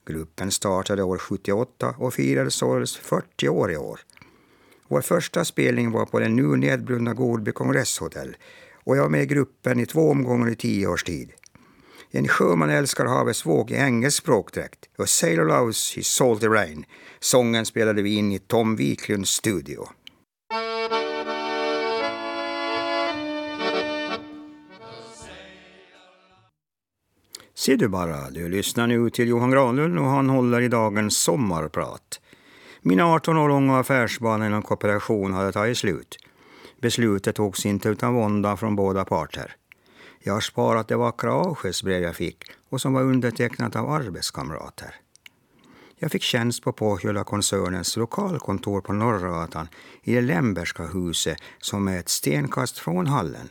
[0.07, 3.99] Gruppen startade år 78 och firade således 40 år i år.
[4.87, 8.35] Vår första spelning var på den nu nedbrunna Godby kongresshotell
[8.83, 11.31] och jag var med i gruppen i två omgångar i tio års tid.
[12.11, 14.89] En sjöman älskar havets våg i engelsk språkdräkt.
[14.97, 16.85] och sailor loves his salty rain.
[17.19, 19.87] Sången spelade vi in i Tom Wiklunds studio.
[27.65, 32.21] Se du bara, du lyssnar nu till Johan Granlund och han håller i dagens sommarprat.
[32.81, 36.17] Mina 18 år långa affärsbana inom kooperation hade tagit slut.
[36.81, 39.55] Beslutet togs inte utan vånda från båda parter.
[40.19, 44.95] Jag har sparat det vackra avskedsbrev jag fick och som var undertecknat av arbetskamrater.
[45.95, 49.67] Jag fick tjänst på Pohjola-koncernens lokalkontor på Norrgatan
[50.03, 53.49] i det Lemberska huset som är ett stenkast från hallen.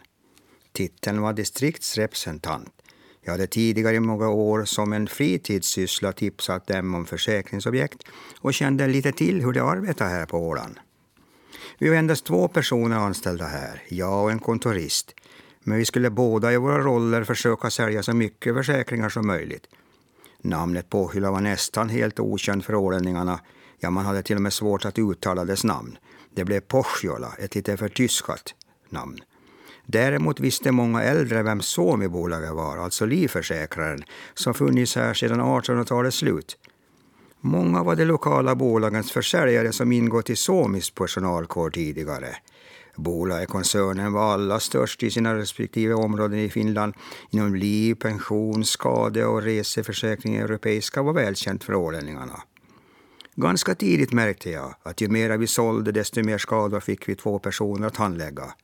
[0.73, 2.82] Titeln var distriktsrepresentant.
[3.25, 8.03] Jag hade tidigare i många år som en fritidssyssla tipsat dem om försäkringsobjekt
[8.41, 10.79] och kände lite till hur de arbetar här på Åland.
[11.79, 15.15] Vi var endast två personer anställda här, jag och en kontorist.
[15.61, 19.67] Men vi skulle båda i våra roller försöka sälja så mycket försäkringar som möjligt.
[20.41, 23.41] Namnet Pohjola var nästan helt okänt för ålänningarna.
[23.79, 25.99] Ja, man hade till och med svårt att uttala dess namn.
[26.35, 28.55] Det blev Pohjola, ett lite förtyskat
[28.91, 29.19] namn.
[29.87, 36.59] Däremot visste många äldre vem Suomi-bolaget var, alltså livförsäkraren, som funnits här sedan 1800-talets slut.
[37.41, 42.37] Många var de lokala bolagens försäljare som ingått i Suomis personalkår tidigare.
[42.97, 46.95] Bolaget-koncernen var alla störst i sina respektive områden i Finland.
[47.31, 52.43] Inom liv, pension, skade och reseförsäkring europeiska var välkänt för ålänningarna.
[53.35, 57.39] Ganska tidigt märkte jag att ju mer vi sålde desto mer skador fick vi två
[57.39, 58.55] personer att handlägga.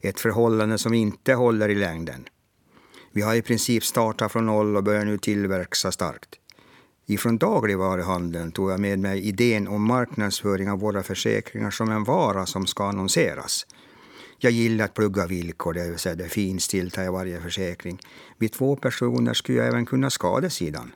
[0.00, 2.24] Ett förhållande som inte håller i längden.
[3.12, 6.28] Vi har i princip startat från noll och börjar nu tillverka starkt.
[7.06, 12.46] Ifrån dagligvaruhandeln tog jag med mig idén om marknadsföring av våra försäkringar som en vara
[12.46, 13.66] som ska annonseras.
[14.38, 17.98] Jag gillar att plugga villkor, det vill säga det finstilta i varje försäkring.
[18.38, 20.92] Vid två personer skulle jag även kunna skadesidan.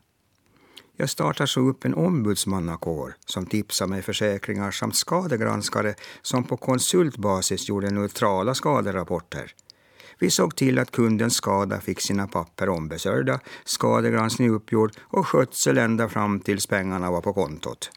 [0.96, 7.68] Jag startar så upp en ombudsmannakår som tipsar mig försäkringar samt skadegranskare som på konsultbasis
[7.68, 9.54] gjorde neutrala skaderapporter.
[10.18, 16.08] Vi såg till att kundens skada fick sina papper ombesörjda, skadegranskning uppgjord och skötsel ända
[16.08, 17.90] fram tills pengarna var på kontot.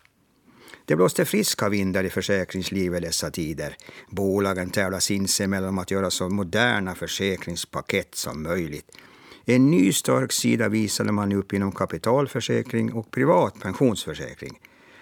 [0.86, 3.78] Det blåste friska vindar i försäkringslivet dessa tider.
[4.10, 8.92] Bolagen tävlar sinsemellan om att göra så moderna försäkringspaket som möjligt.
[9.48, 14.60] En ny stark sida visade man upp inom kapitalförsäkring och privat pensionsförsäkring.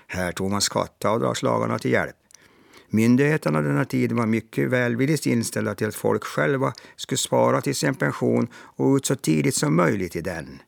[0.08, 2.16] Här tog man skatteavdragslagarna till hjälp.
[2.90, 7.96] Myndigheterna denna tid var mycket välvilligt inställda till att folk själva skulle spara till sin
[7.96, 10.62] pension och ut så tidigt som möjligt i den.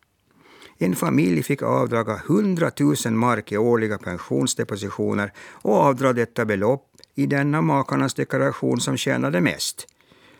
[0.77, 7.25] En familj fick avdraga 100 000 mark i årliga pensionsdepositioner och avdra detta belopp i
[7.25, 9.87] denna makarnas deklaration som tjänade mest.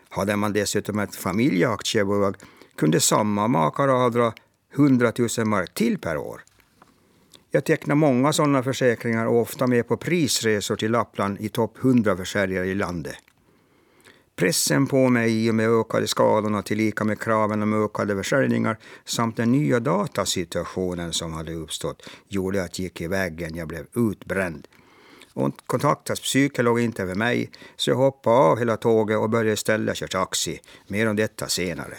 [0.10, 2.36] Hade man dessutom ett familjeaktiebolag
[2.78, 4.34] kunde samma makar avdra
[4.76, 6.42] 100 000 mark till per år.
[7.52, 12.18] Jag tecknar många sådana försäkringar och ofta med på prisresor till Lappland i topp 100
[12.18, 13.16] försäljare i landet.
[14.36, 19.38] Pressen på mig i och med ökade skadorna tillika med kraven om ökade försäljningar samt
[19.38, 23.56] den nya datasituationen som hade uppstått gjorde att jag gick i väggen.
[23.56, 24.68] Jag blev utbränd.
[25.34, 29.98] Och kontaktas psykolog inte över mig så jag hoppade av hela tåget och började istället
[29.98, 30.60] köra taxi.
[30.88, 31.98] Mer om detta senare.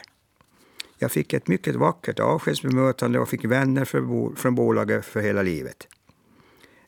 [0.98, 3.84] Jag fick ett mycket vackert avskedsbemötande och fick vänner
[4.34, 5.86] från bolaget för hela livet.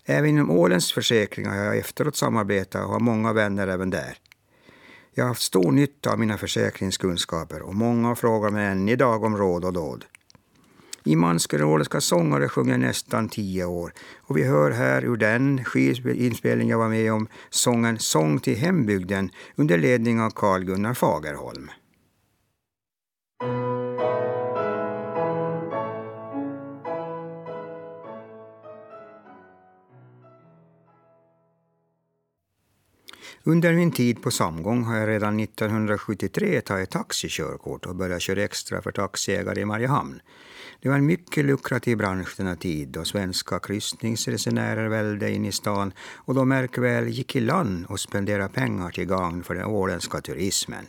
[0.04, 4.18] Även inom Ålens försäkringar har jag efteråt samarbetat och har många vänner även där.
[5.14, 9.36] Jag har haft stor nytta av mina försäkringskunskaper och många frågar mig än idag om
[9.36, 10.04] råd och dåd.
[11.04, 16.78] I Manskeråländska sångare sjunger nästan tio år och vi hör här ur den skivinspelning jag
[16.78, 21.70] var med om sången Sång till hembygden under ledning av Carl Gunnar Fagerholm.
[33.44, 38.82] Under min tid på Samgång har jag redan 1973 tagit taxikörkort och börjat köra extra
[38.82, 40.20] för taxiägare i Mariehamn.
[40.80, 45.92] Det var en mycket lukrativ bransch denna tid då svenska kryssningsresenärer välde in i stan
[46.14, 50.86] och då märkväl gick i land och spenderade pengar till gagn för den åländska turismen.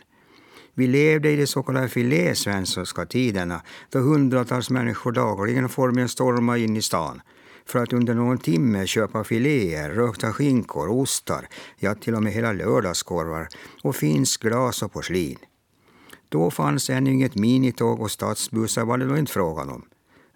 [0.73, 6.77] Vi levde i de så kallade filésvenska tiderna då hundratals människor dagligen formligen stormade in
[6.77, 7.21] i stan
[7.69, 11.47] för att under någon timme köpa filéer, rökta skinkor, ostar,
[11.77, 13.47] ja till och med hela lördagskorvar
[13.83, 15.37] och finsk glas och porslin.
[16.29, 19.85] Då fanns ännu inget minitåg och stadsbussar var det då inte frågan om.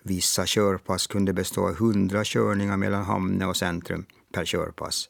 [0.03, 5.09] Vissa körpass kunde bestå av hundra körningar mellan Hamne och centrum per körpass.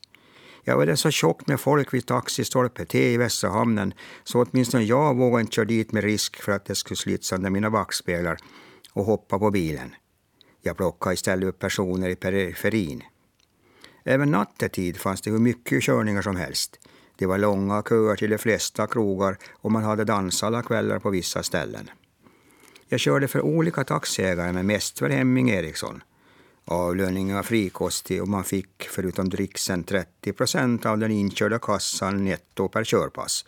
[0.64, 3.94] Jag var det så tjockt med folk vid taxistolpe T i Västra hamnen
[4.24, 7.50] så åtminstone jag vågade inte köra dit med risk för att det skulle slita sönder
[7.50, 8.38] mina backspeglar
[8.94, 9.96] och hoppa på bilen.
[10.66, 13.04] Jag plockade istället upp personer i periferin.
[14.04, 16.80] Även nattetid fanns det hur mycket körningar som helst.
[17.16, 21.10] Det var långa köer till de flesta krogar och man hade dans alla kvällar på
[21.10, 21.90] vissa ställen.
[22.88, 26.04] Jag körde för olika taxiägare men mest för Hemming Eriksson.
[26.66, 32.68] Avlöningen var frikostig och man fick förutom dricksen 30 procent av den inkörda kassan netto
[32.70, 33.46] per körpass.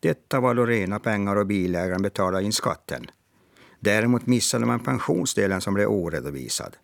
[0.00, 3.06] Detta var då rena pengar och bilägaren betalade in skatten.
[3.84, 6.76] Däremot missade man pensionsdelen som blev oredovisad.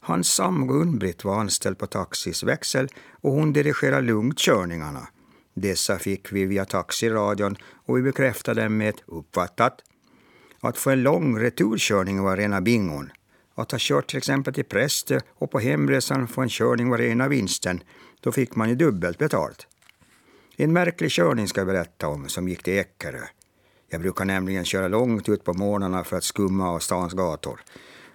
[0.00, 2.88] Hans sambo Gun-Britt var anställd på Taxis växel
[3.20, 5.08] och hon dirigerade lugnt körningarna.
[5.54, 7.56] Dessa fick vi via taxiradion
[7.86, 9.80] och vi bekräftade dem med ett uppfattat.
[10.60, 13.10] Att få en lång returkörning var rena bingon.
[13.54, 17.28] Att ha kört till exempel till Präste och på hemresan få en körning var rena
[17.28, 17.82] vinsten.
[18.20, 19.66] Då fick man ju dubbelt betalt.
[20.56, 23.26] En märklig körning ska jag berätta om som gick till Eckerö.
[23.96, 27.60] Jag brukar nämligen köra långt ut på morgnarna för att skumma av stans gator.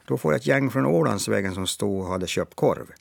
[0.06, 2.92] Då får jag ett gäng från Ålandsvägen som stod och hade köpt korv.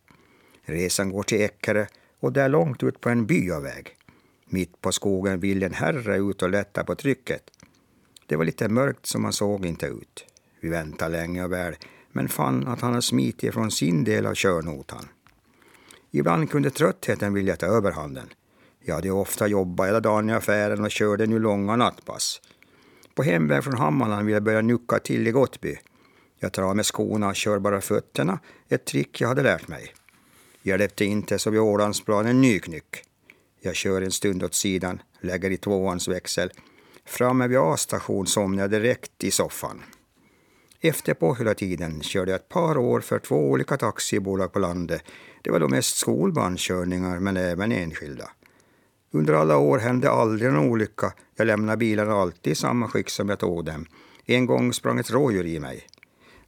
[0.65, 1.87] Resan går till Eckerö
[2.21, 3.97] och där långt ut på en byaväg.
[4.47, 7.43] Mitt på skogen vill en herre ut och lätta på trycket.
[8.27, 10.25] Det var lite mörkt så man såg inte ut.
[10.61, 11.75] Vi väntade länge och väl,
[12.13, 15.09] men fann att han hade smitit från sin del av körnotan.
[16.11, 18.27] Ibland kunde tröttheten vilja ta överhanden.
[18.81, 22.41] Jag hade ofta jobbat hela dagen i affären och körde nu långa nattpass.
[23.15, 25.79] På hemväg från Hammarland ville jag börja nucka till i Gottby.
[26.39, 28.39] Jag tar av mig skorna och kör bara fötterna,
[28.69, 29.95] ett trick jag hade lärt mig.
[30.63, 33.03] Jag inte så vid Ålandsplan en ny knyck.
[33.61, 36.53] Jag kör en stund åt sidan, lägger i tvåans växel.
[37.07, 39.83] Framme vid A-station somnade jag direkt i soffan.
[40.81, 45.03] Efter på hela tiden körde jag ett par år för två olika taxibolag på landet.
[45.43, 48.31] Det var då mest skolbarnkörningar men även enskilda.
[49.13, 51.13] Under alla år hände aldrig någon olycka.
[51.37, 53.87] Jag lämnade bilarna alltid i samma skick som jag tog dem.
[54.27, 55.87] En gång sprang ett rådjur i mig.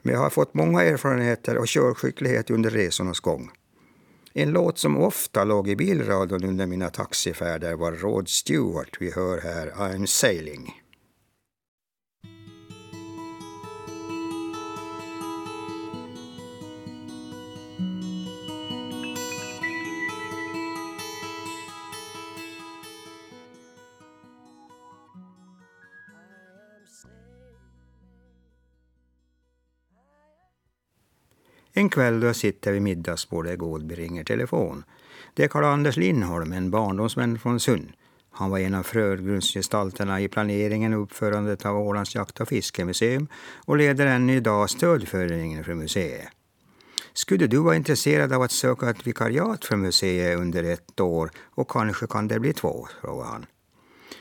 [0.03, 3.51] Men jag har fått många erfarenheter och körskicklighet under resornas gång.
[4.35, 8.97] En låt som ofta låg i bilradion under mina taxifärder var Rod Stewart.
[9.01, 10.82] Vi hör här I'm sailing.
[31.73, 34.85] En kväll då jag sitter vid middagsbordet i ringer telefon.
[35.35, 37.93] Det är Karl-Anders Lindholm, en barndomsvän från Sund.
[38.31, 43.29] Han var en av förgrundsgestalterna i planeringen och uppförandet av Ålands jakt och fiskemuseum
[43.64, 46.29] och leder än idag stödföreningen för museet.
[47.12, 51.70] Skulle du vara intresserad av att söka ett vikariat för museet under ett år och
[51.70, 53.47] kanske kan det bli två, frågade han.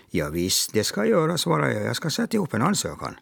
[0.10, 1.84] Ja, visst, det ska jag göra, svarade jag.
[1.84, 3.16] Jag ska sätta ihop en ansökan.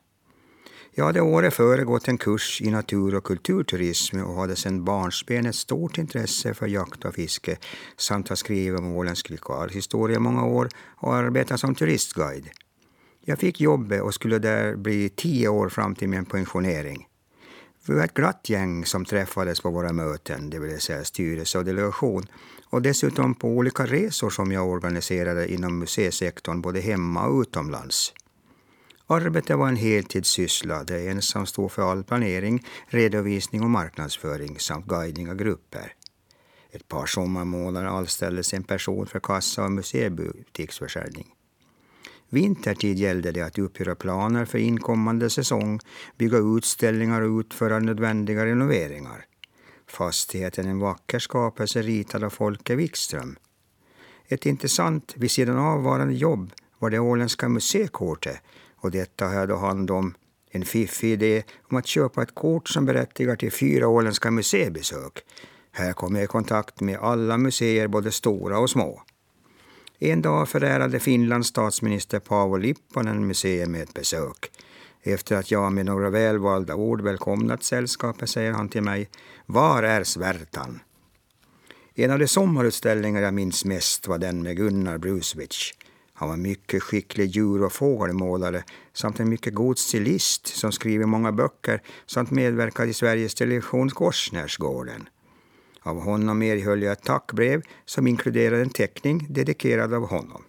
[0.99, 5.45] Jag hade året före gått en kurs i natur och kulturturism och hade sedan barnsben
[5.45, 7.57] ett stort intresse för jakt och fiske
[7.97, 9.31] samt har skrivit om åländsk
[9.71, 12.49] historia i många år och arbetat som turistguide.
[13.25, 17.07] Jag fick jobbet och skulle där bli tio år fram till min pensionering.
[17.87, 21.65] Vi var ett glatt gäng som träffades på våra möten, det vill säga styrelse och
[21.65, 22.25] delegation,
[22.69, 28.13] och dessutom på olika resor som jag organiserade inom museisektorn både hemma och utomlands.
[29.12, 34.86] Arbetet var en heltidssyssla där jag ensam stod för all planering, redovisning och marknadsföring samt
[34.86, 35.93] guidning av grupper.
[36.72, 41.28] Ett par sommarmånader anställdes en person för kassa och museibutiksförsäljning.
[42.30, 45.80] Vintertid gällde det att uppgöra planer för inkommande säsong,
[46.18, 49.26] bygga utställningar och utföra nödvändiga renoveringar.
[49.88, 53.36] Fastigheten en vacker skapelse ritad av Folke Wikström.
[54.28, 58.41] Ett intressant vid sidan av varande jobb var det åländska museikortet
[58.82, 60.13] och detta har jag då hand om
[60.51, 65.19] en fiffig idé om att köpa ett kort som berättigar till fyra åländska museibesök.
[65.71, 69.01] Här kom jag i kontakt med alla museer, både stora och små.
[69.99, 74.51] En dag förärade Finlands statsminister Paavo Lipponen museet med ett besök.
[75.03, 79.09] Efter att jag med några välvalda ord välkomnat sällskapet säger han till mig,
[79.45, 80.80] var är svärtan?
[81.95, 85.73] En av de sommarutställningar jag minns mest var den med Gunnar Brusvich.
[86.20, 88.63] Han var mycket skicklig djur och fågelmålare
[88.93, 95.09] samt en mycket god stilist som skriver många böcker samt medverkade i Sveriges Televisions Korsnärsgården.
[95.82, 100.43] Av honom erhöll jag ett tackbrev som inkluderade en teckning dedikerad av honom.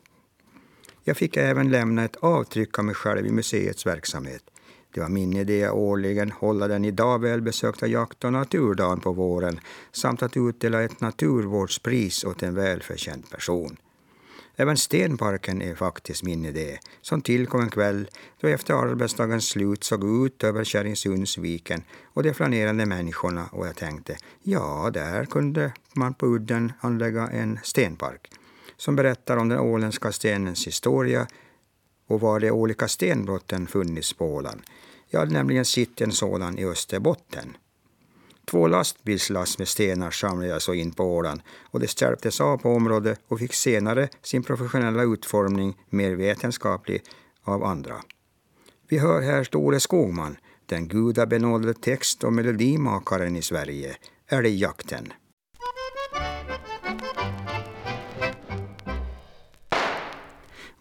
[1.04, 4.42] Jag fick även lämna ett avtryck av mig själv i museets verksamhet.
[4.94, 9.60] Det var min idé att årligen hålla den idag välbesökta jakt och naturdagen på våren
[9.92, 13.76] samt att utdela ett naturvårdspris åt en välförtjänt person.
[14.60, 18.08] Även Stenparken är faktiskt min idé, som tillkom en kväll
[18.40, 23.76] då jag efter arbetsdagens slut såg ut över Kärringsundsviken och de flanerande människorna och jag
[23.76, 28.30] tänkte, ja, där kunde man på udden anlägga en stenpark
[28.76, 31.26] som berättar om den åländska stenens historia
[32.06, 34.60] och var de olika stenbrotten funnits på Åland.
[35.08, 37.56] Jag hade nämligen sett en sådan i Österbotten.
[38.50, 41.40] Två lastbilslass med stenar samlades så in på Åland
[41.70, 47.02] och det stjälptes av på området och fick senare sin professionella utformning, mer vetenskaplig,
[47.42, 47.94] av andra.
[48.88, 50.36] Vi hör här Store Skogman,
[50.66, 53.96] den gudabenådade text och melodimakaren i Sverige,
[54.28, 55.12] älgjakten.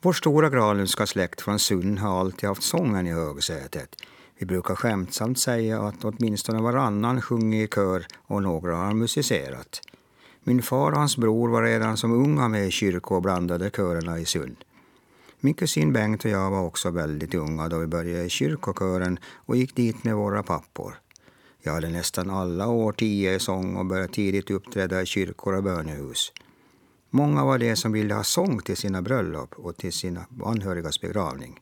[0.01, 3.95] Vår stora gralenska släkt från Sund har alltid haft sången i högsätet.
[4.39, 9.81] Vi brukar skämtsamt säga att åtminstone varannan sjunger i kör och några har musicerat.
[10.43, 14.19] Min far och hans bror var redan som unga med i kyrkor och blandade körerna
[14.19, 14.55] i Sund.
[15.39, 19.55] Min kusin Bengt och jag var också väldigt unga då vi började i kyrkokören och
[19.55, 20.99] gick dit med våra pappor.
[21.61, 25.63] Jag hade nästan alla år tio i sång och började tidigt uppträda i kyrkor och
[25.63, 26.31] bönehus.
[27.09, 31.59] Många var de som ville ha sång till sina bröllop och till sina anhörigas begravning.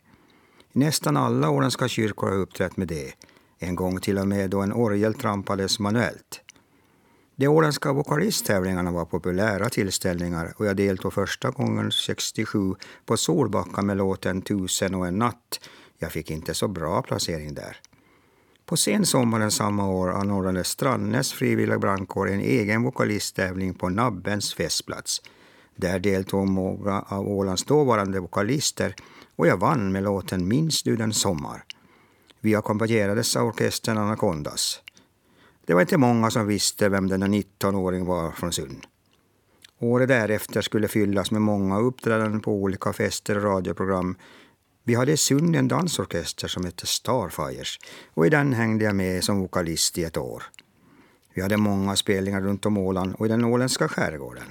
[0.78, 3.13] Nästan alla åländska kyrkor har uppträtt med det.
[3.59, 6.41] En gång till och med då en orgel trampades manuellt.
[7.36, 12.75] De åländska vokalisttävlingarna var populära tillställningar och jag deltog första gången 67
[13.05, 15.59] på Solbacka med låten Tusen och en natt.
[15.97, 17.78] Jag fick inte så bra placering där.
[18.65, 25.21] På sensommaren samma år anordnade Strandnäs frivilliga brandkår en egen vokalisttävling på Nabbens festplats.
[25.75, 28.95] Där deltog många av Ålands dåvarande vokalister
[29.38, 31.63] och jag vann med låten Minns du den sommar?
[32.39, 34.81] Vi ackompanjerades av orkestern Anacondas.
[35.65, 38.85] Det var inte många som visste vem denna 19-åring var från Sund.
[39.79, 44.15] Året därefter skulle fyllas med många uppträdanden på olika fester och radioprogram.
[44.83, 47.79] Vi hade i Sund en dansorkester som hette Starfires
[48.13, 50.43] och i den hängde jag med som vokalist i ett år.
[51.33, 54.45] Vi hade många spelningar runt om Åland och i den åländska skärgården.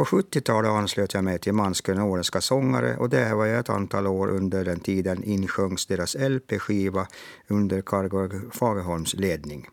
[0.00, 4.06] På 70-talet anslöt jag mig till Manskön åländska sångare och där var jag ett antal
[4.06, 7.06] år under den tiden insjöngs deras LP-skiva
[7.48, 9.68] under Karl Fagerholms ledning.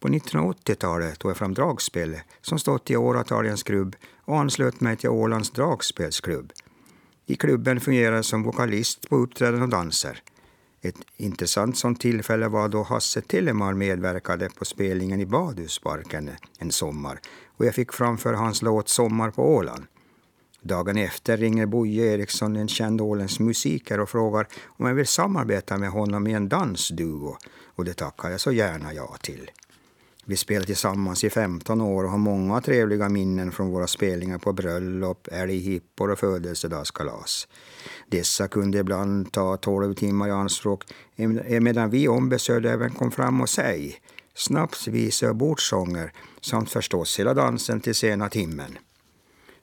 [0.00, 4.80] På 1980-talet tog jag fram dragspel som stått i åratal i en skrubb och anslöt
[4.80, 6.52] mig till Ålands dragspelsklubb.
[7.26, 10.22] I klubben fungerade jag som vokalist på uppträdanden och danser.
[10.80, 17.20] Ett intressant sånt tillfälle var då Hasse Tillemar medverkade på spelningen i Badhusparken en sommar
[17.56, 19.84] och jag fick framföra hans låt Sommar på Åland.
[20.62, 25.78] Dagen efter ringer Boje Eriksson, en känd åländsk musiker, och frågar om jag vill samarbeta
[25.78, 27.36] med honom i en dansduo.
[27.74, 29.50] Och det tackar jag så gärna ja till.
[30.28, 34.52] Vi spelade tillsammans i 15 år och har många trevliga minnen från våra spelningar på
[34.52, 37.48] bröllop, älghippor och födelsedagskalas.
[38.08, 40.84] Dessa kunde ibland ta 12 timmar i anspråk
[41.60, 44.00] medan vi ombesörjde även kom fram och säg,
[44.36, 48.78] snapsvisor och bordsånger samt förstås hela dansen till sena timmen.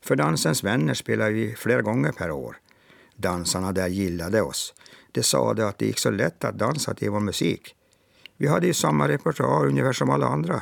[0.01, 2.57] För dansens vänner spelade vi flera gånger per år.
[3.15, 4.73] Dansarna där gillade oss.
[5.11, 7.75] De sade att det gick så lätt att dansa till vår musik.
[8.37, 10.61] Vi hade ju samma repertoar ungefär som alla andra.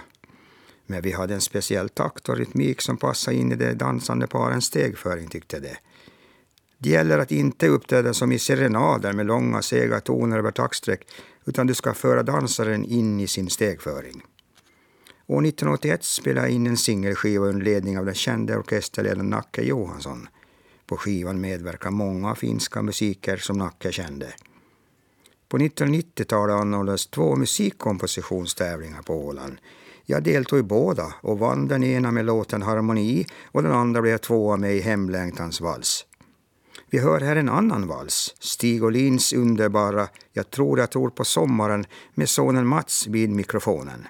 [0.86, 4.66] Men vi hade en speciell takt och rytmik som passade in i de dansande parens
[4.66, 5.76] stegföring, tyckte de.
[6.78, 11.08] Det gäller att inte uppträda som i serenader med långa sega toner över taktsträck,
[11.46, 14.24] utan du ska föra dansaren in i sin stegföring.
[15.28, 20.28] År 1981 spelade jag in en singelskiva under ledning av den kände orkesterledaren Nacke Johansson.
[20.86, 24.34] På skivan medverkar många finska musiker som Nacke kände.
[25.50, 29.58] På 1990-talet anordnades två musikkompositionstävlingar på Åland.
[30.06, 34.18] Jag deltog i båda och vann den ena med låten Harmoni och den andra blev
[34.18, 36.06] tvåa med i Hemlängtans vals.
[36.94, 41.86] Vi hör här en annan vals, Stig Olins underbara Jag tror jag tror på sommaren
[42.14, 44.08] med sonen Mats vid mikrofonen.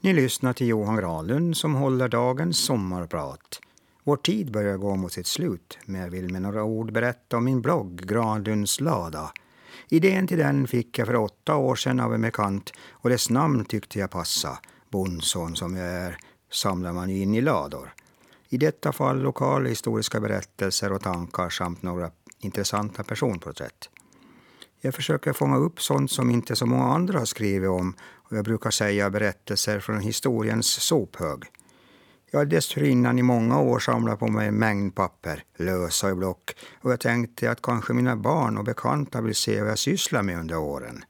[0.00, 3.60] Ni lyssnar till Johan Granlund som håller dagens sommarprat.
[4.04, 7.44] Vår tid börjar gå mot sitt slut, men jag vill med några ord berätta om
[7.44, 9.32] min blogg Granlunds lada.
[9.88, 13.64] Idén till den fick jag för åtta år sedan av en bekant och dess namn
[13.64, 14.58] tyckte jag passa.
[14.90, 16.18] Bondson som jag är
[16.52, 17.94] samlar man in i lador.
[18.48, 23.88] I detta fall lokala historiska berättelser och tankar samt några intressanta personporträtt.
[24.80, 28.44] Jag försöker fånga upp sånt som inte så många andra har skrivit om och jag
[28.44, 31.44] brukar säga berättelser från historiens sophög.
[32.30, 36.56] Jag hade dessförinnan i många år samlat på mig en mängd papper, lösa i block,
[36.80, 40.38] och jag tänkte att kanske mina barn och bekanta vill se vad jag sysslar med
[40.38, 41.04] under åren.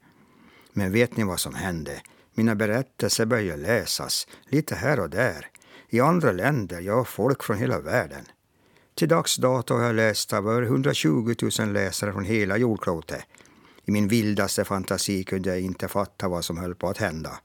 [0.73, 2.01] Men vet ni vad som hände?
[2.35, 5.47] Mina berättelser började läsas, lite här och där,
[5.89, 8.25] i andra länder, ja, folk från hela världen.
[8.95, 13.21] Till dags dato har jag läst av över 120 000 läsare från hela jordklotet.
[13.85, 17.39] I min vildaste fantasi kunde jag inte fatta vad som höll på att hända.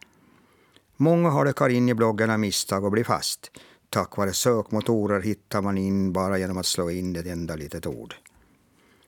[0.97, 3.51] Många har det in i bloggen av misstag och blir fast.
[3.91, 8.15] tack vare sökmotorer hittar man in bara genom att slå in ett enda litet ord.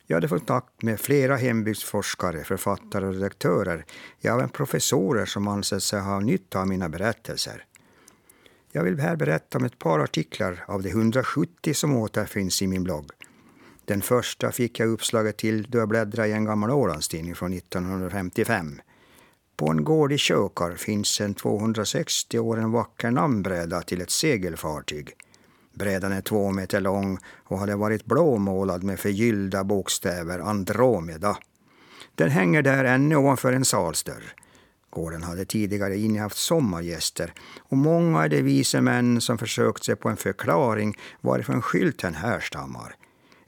[0.07, 3.85] Jag hade fått kontakt med flera hembygdsforskare, författare och redaktörer,
[4.21, 7.65] ja, även professorer som ansett sig ha nytta av mina berättelser.
[8.73, 12.85] Jag vill här berätta om ett par artiklar av de 170 som återfinns i min
[12.85, 13.11] blogg.
[13.85, 18.81] Den första fick jag uppslaget till då jag bläddrade i en gammal Ålandstidning från 1955.
[19.57, 25.13] På en gård i Kökar finns sedan 260 år en vacker namnbräda till ett segelfartyg.
[25.75, 31.39] Brädan är två meter lång och hade varit blåmålad med förgyllda bokstäver Andromeda.
[32.15, 34.35] Den hänger där ännu ovanför en salsdörr.
[34.91, 40.09] Gården hade tidigare innehaft sommargäster och många är de vise män som försökt sig på
[40.09, 42.97] en förklaring varifrån skylten härstammar.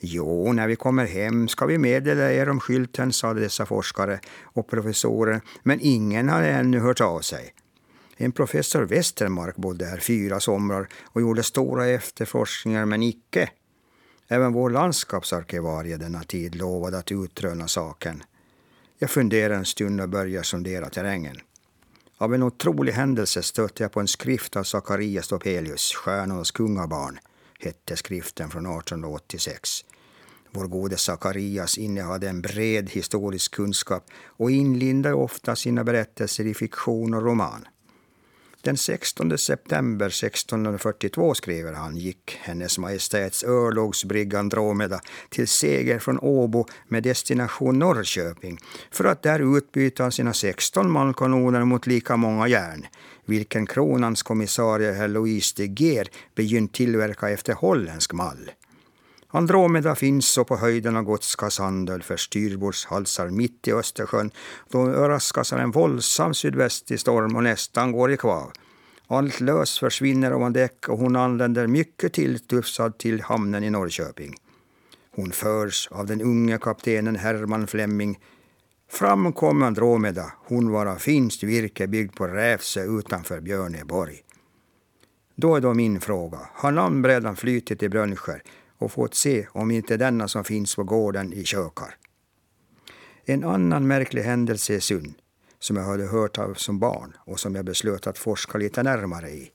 [0.01, 4.69] Jo, när vi kommer hem ska vi meddela er om skylten, sade dessa forskare och
[4.69, 7.55] professorer, men ingen hade ännu hört av sig.
[8.17, 13.51] En professor Westermark bodde här fyra somrar och gjorde stora efterforskningar, men icke.
[14.29, 18.23] Även vår landskapsarkivarie denna tid lovade att utröna saken.
[18.99, 21.37] Jag funderar en stund och börjar sondera terrängen.
[22.19, 27.19] Av en otrolig händelse stötte jag på en skrift av Sakarias Topelius, Stjärnornas kungabarn,
[27.59, 29.85] hette skriften från 1886.
[30.51, 37.15] Vår gode Sakarias innehade en bred historisk kunskap och inlindade ofta sina berättelser i fiktion
[37.15, 37.65] och roman.
[38.63, 46.67] Den 16 september 1642, skriver han, gick Hennes Majestäts örlogsbrigg Andromeda till seger från Åbo
[46.89, 48.59] med destination Norrköping
[48.91, 52.87] för att där utbyta sina 16 malkanoner mot lika många järn,
[53.27, 58.51] vilken kronans kommissarie herr Louis de Geer begynt tillverka efter holländsk mall.
[59.31, 64.31] Andromeda finns så på höjden av Gotska sandöl för styrbordshalsar mitt i Östersjön.
[64.69, 68.53] Då överraskas av en våldsam sydvästlig storm och nästan går i kvav.
[69.07, 74.35] Allt lös försvinner ovan däck och hon anländer mycket tilltufsad till hamnen i Norrköping.
[75.15, 78.19] Hon förs av den unge kaptenen Herman Flemming.
[78.91, 84.23] Fram kom Andromeda, hon var av finskt virke byggd på Rävsö utanför Björneborg.
[85.37, 88.43] Då är då min fråga, har namnbrädan flytit i Brönnskär
[88.79, 91.97] och fått se om inte denna som finns på gården i Kökar.
[93.25, 95.15] En annan märklig händelse i Sund,
[95.59, 99.31] som jag hade hört av som barn och som jag beslöt att forska lite närmare
[99.31, 99.51] i.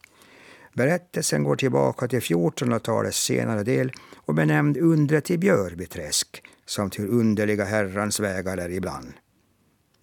[0.73, 7.65] Berättelsen går tillbaka till 1400-talets senare del och benämnd Undret i Björbyträsk samt hur underliga
[7.65, 9.13] herrans vägar är ibland.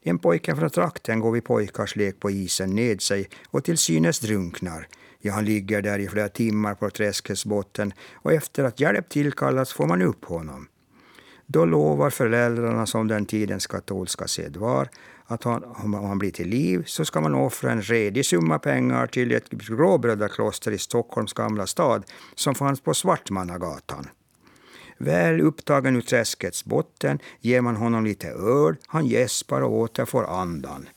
[0.02, 4.20] En pojke från trakten går vid pojkars lek på isen ned sig och till synes
[4.20, 4.88] drunknar
[5.20, 9.72] Ja, han ligger där i flera timmar på träskets botten och efter att hjälp tillkallats
[9.72, 10.68] får man upp honom.
[11.46, 14.88] Då lovar föräldrarna som den tidens katolska sed var
[15.24, 19.06] att han, om han blir till liv så ska man offra en redig summa pengar
[19.06, 22.04] till ett gråbrödrakloster i Stockholms gamla stad
[22.34, 24.06] som fanns på Svartmannagatan.
[24.98, 30.88] Väl upptagen ur träskets botten ger man honom lite öl, han gäspar och återfår andan.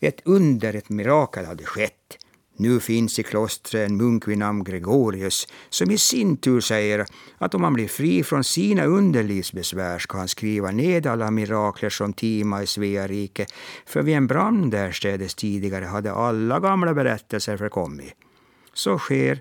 [0.00, 2.18] Ett under, ett mirakel hade skett.
[2.56, 7.06] Nu finns i klostret en munk vid namn Gregorius som i sin tur säger
[7.38, 12.12] att om han blir fri från sina underlivsbesvär ska han skriva ned alla mirakler som
[12.12, 13.46] tima i Svea rike.
[13.86, 18.12] För vid en brand därstädes tidigare hade alla gamla berättelser förkommit.
[18.72, 19.40] Så sker,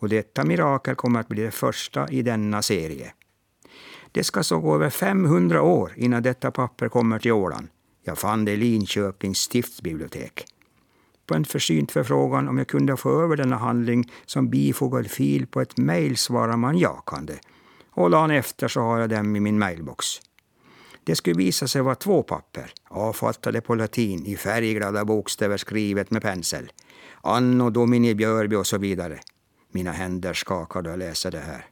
[0.00, 3.12] och detta mirakel kommer att bli det första i denna serie.
[4.12, 7.68] Det ska så gå över 500 år innan detta papper kommer till Åland.
[8.04, 10.44] Jag fann det i Linköpings stiftsbibliotek.
[11.26, 15.60] På en försynt förfrågan om jag kunde få över denna handling som bifogad fil på
[15.60, 17.34] ett mejl svarar man jakande.
[17.90, 20.06] Och dagen efter så har jag dem i min mailbox.
[21.04, 26.22] Det skulle visa sig vara två papper, avfattade på latin i färgglada bokstäver skrivet med
[26.22, 26.72] pensel.
[27.20, 29.20] Anno Domini Björby och så vidare.
[29.72, 31.66] Mina händer skakade och läste det här.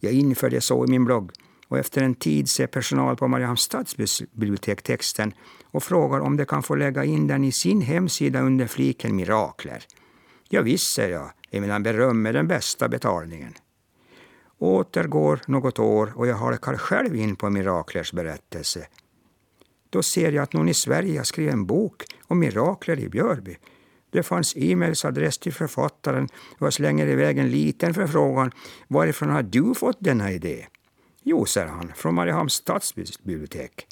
[0.00, 1.32] Jag införde så i min blogg
[1.68, 5.32] och efter en tid ser personal på Mariehamns stadsbibliotek texten
[5.64, 9.84] och frågar om de kan få lägga in den i sin hemsida under fliken mirakler.
[10.48, 13.54] Ja, visst, säger jag, emedan beröm är den bästa betalningen.
[14.58, 18.86] Återgår något år och jag halkar själv in på miraklers berättelse.
[19.90, 23.56] Då ser jag att någon i Sverige har skrivit en bok om mirakler i Björby.
[24.10, 28.50] Det fanns e-mailsadress till författaren och jag slänger iväg en liten förfrågan.
[28.88, 30.66] Varifrån har du fått denna idé?
[31.30, 33.86] Jo, säger han, från Mariehamns stadsbibliotek.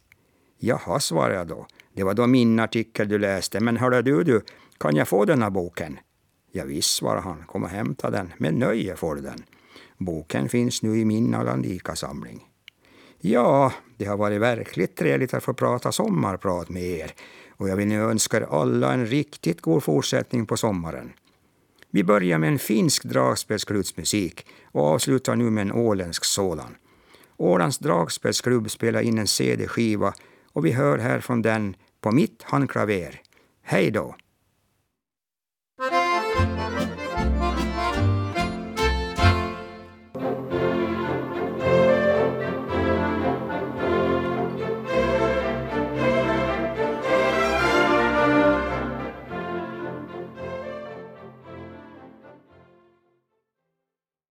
[0.59, 1.67] Jaha, svarar jag då.
[1.95, 4.43] Det var då min artikel du läste, men hörde du, du,
[4.79, 5.99] kan jag få denna boken?
[6.53, 8.33] Ja, visst, svarar han, kom och hämta den.
[8.39, 9.45] Med nöje får du den.
[9.99, 12.45] Boken finns nu i min Alandika-samling.
[13.21, 17.15] Ja, det har varit verkligt trevligt att få prata sommarprat med er
[17.51, 21.13] och jag vill nu önska er alla en riktigt god fortsättning på sommaren.
[21.91, 26.77] Vi börjar med en finsk dragspelsklutsmusik och avslutar nu med en åländsk sådan.
[27.37, 30.15] Ålands dragspelsklubb spelar in en CD-skiva
[30.53, 33.21] och vi hör här från den På mitt handklaver.
[33.63, 34.15] Hej då!